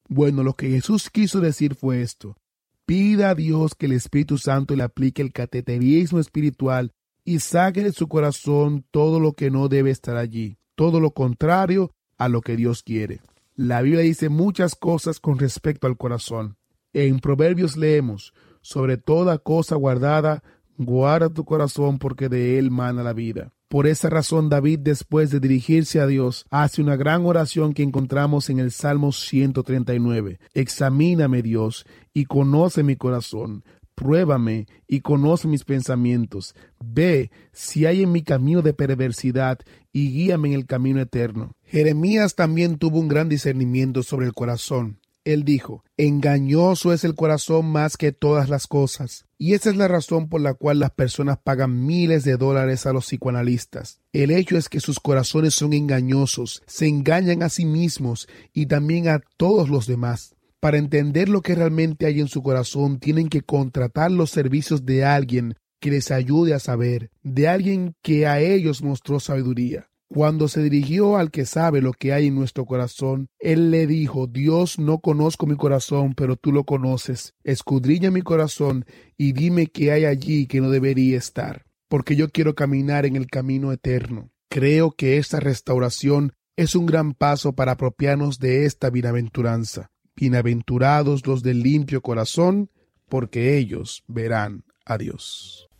Bueno, 0.09 0.43
lo 0.43 0.55
que 0.55 0.69
Jesús 0.69 1.09
quiso 1.09 1.41
decir 1.41 1.75
fue 1.75 2.03
esto. 2.03 2.37
Pida 2.85 3.31
a 3.31 3.35
Dios 3.35 3.75
que 3.75 3.87
el 3.87 3.93
Espíritu 3.93 4.37
Santo 4.37 4.77
le 4.77 4.83
aplique 4.83 5.23
el 5.23 5.33
cateterismo 5.33 6.19
espiritual 6.19 6.93
y 7.25 7.39
saque 7.39 7.83
de 7.83 7.93
su 7.93 8.09
corazón 8.09 8.85
todo 8.91 9.21
lo 9.21 9.33
que 9.33 9.51
no 9.51 9.69
debe 9.69 9.91
estar 9.91 10.17
allí, 10.17 10.59
todo 10.75 11.01
lo 11.01 11.13
contrario 11.13 11.95
a 12.19 12.29
lo 12.29 12.43
que 12.43 12.57
Dios 12.57 12.83
quiere. 12.83 13.21
La 13.55 13.81
Biblia 13.81 14.03
dice 14.03 14.29
muchas 14.29 14.75
cosas 14.75 15.21
con 15.21 15.39
respecto 15.39 15.87
al 15.87 15.97
corazón. 15.97 16.57
En 16.93 17.21
Proverbios 17.21 17.77
leemos, 17.77 18.35
sobre 18.61 18.97
toda 18.97 19.39
cosa 19.39 19.77
guardada, 19.77 20.43
Guarda 20.85 21.31
tu 21.31 21.45
corazón 21.45 21.99
porque 21.99 22.29
de 22.29 22.59
él 22.59 22.71
mana 22.71 23.03
la 23.03 23.13
vida. 23.13 23.53
Por 23.69 23.87
esa 23.87 24.11
razón 24.11 24.49
David, 24.49 24.81
después 24.81 25.31
de 25.31 25.41
dirigirse 25.41 26.01
a 26.01 26.07
Dios, 26.07 26.45
hace 26.51 26.83
una 26.83 26.97
gran 26.97 27.25
oración 27.25 27.73
que 27.73 27.83
encontramos 27.83 28.51
en 28.51 28.59
el 28.59 28.71
Salmo 28.71 29.13
139. 29.13 30.39
Examíname, 30.53 31.43
Dios, 31.43 31.87
y 32.13 32.27
conoce 32.27 32.83
mi 32.83 32.97
corazón. 32.97 33.65
Pruébame 33.95 34.67
y 34.87 35.01
conoce 35.01 35.49
mis 35.49 35.65
pensamientos. 35.65 36.55
Ve 36.85 37.31
si 37.53 37.87
hay 37.87 38.03
en 38.03 38.13
mi 38.13 38.23
camino 38.23 38.63
de 38.63 38.75
perversidad 38.75 39.59
y 39.93 40.11
guíame 40.11 40.49
en 40.49 40.55
el 40.55 40.67
camino 40.67 41.01
eterno. 41.01 41.57
Jeremías 41.65 42.35
también 42.35 42.79
tuvo 42.79 42.99
un 42.99 43.09
gran 43.09 43.29
discernimiento 43.29 44.03
sobre 44.03 44.27
el 44.27 44.33
corazón. 44.33 44.99
Él 45.25 45.45
dijo, 45.45 45.85
engañoso 45.97 46.93
es 46.93 47.05
el 47.05 47.15
corazón 47.15 47.67
más 47.67 47.97
que 47.97 48.13
todas 48.13 48.49
las 48.49 48.67
cosas. 48.67 49.27
Y 49.39 49.55
esa 49.55 49.71
es 49.71 49.77
la 49.77 49.89
razón 49.89 50.29
por 50.29 50.41
la 50.41 50.55
cual 50.55 50.81
las 50.81 50.91
personas 50.91 51.39
pagan 51.43 51.87
miles 51.87 52.25
de 52.25 52.37
dólares 52.37 52.87
a 52.87 52.93
los 52.93 53.07
psicoanalistas. 53.07 54.01
El 54.13 54.31
hecho 54.31 54.57
es 54.57 54.69
que 54.69 54.81
sus 54.81 54.99
corazones 54.99 55.55
son 55.55 55.73
engañosos, 55.73 56.63
se 56.67 56.89
engañan 56.89 57.43
a 57.43 57.49
sí 57.49 57.65
mismos 57.65 58.29
y 58.53 58.67
también 58.67 59.09
a 59.09 59.21
todos 59.37 59.69
los 59.69 59.87
demás. 59.87 60.35
Para 60.59 60.79
entender 60.79 61.29
lo 61.29 61.43
que 61.43 61.55
realmente 61.55 62.07
hay 62.07 62.21
en 62.21 62.29
su 62.29 62.43
corazón, 62.43 62.99
tienen 62.99 63.29
que 63.29 63.43
contratar 63.43 64.11
los 64.11 64.31
servicios 64.31 64.85
de 64.85 65.05
alguien 65.05 65.57
que 65.81 65.91
les 65.91 66.13
ayude 66.13 66.55
a 66.55 66.61
saber, 66.61 67.11
de 67.23 67.49
alguien 67.49 67.95
que 68.03 68.27
a 68.29 68.41
ellos 68.41 68.83
mostró 68.83 69.19
sabiduría. 69.19 69.89
Cuando 70.15 70.47
se 70.47 70.63
dirigió 70.63 71.17
al 71.17 71.31
que 71.31 71.47
sabe 71.47 71.81
lo 71.81 71.95
que 71.95 72.13
hay 72.13 72.27
en 72.27 72.35
nuestro 72.35 72.67
corazón, 72.67 73.31
él 73.39 73.71
le 73.71 73.87
dijo, 73.87 74.27
Dios, 74.27 74.79
no 74.79 74.99
conozco 74.99 75.47
mi 75.47 75.57
corazón, 75.57 76.13
pero 76.15 76.37
tú 76.37 76.53
lo 76.53 76.65
conoces. 76.65 77.33
Escudriña 77.45 78.11
mi 78.11 78.21
corazón 78.21 78.85
y 79.17 79.33
dime 79.33 79.69
qué 79.69 79.91
hay 79.91 80.05
allí 80.05 80.47
que 80.47 80.61
no 80.61 80.69
debería 80.69 81.17
estar, 81.17 81.65
porque 81.89 82.15
yo 82.15 82.29
quiero 82.29 82.55
caminar 82.55 83.07
en 83.07 83.17
el 83.17 83.27
camino 83.27 83.73
eterno. 83.73 84.31
Creo 84.51 84.91
que 84.91 85.17
esta 85.17 85.41
restauración 85.41 86.35
es 86.57 86.75
un 86.75 86.85
gran 86.85 87.15
paso 87.15 87.55
para 87.55 87.73
apropiarnos 87.73 88.39
de 88.39 88.67
esta 88.67 88.91
bienaventuranza. 88.91 89.93
Bienaventurados 90.15 91.27
los 91.27 91.43
de 91.43 91.55
limpio 91.55 92.03
corazón, 92.03 92.69
porque 93.09 93.57
ellos 93.57 94.05
verán 94.09 94.65
a 94.85 94.99
Dios. 94.99 95.71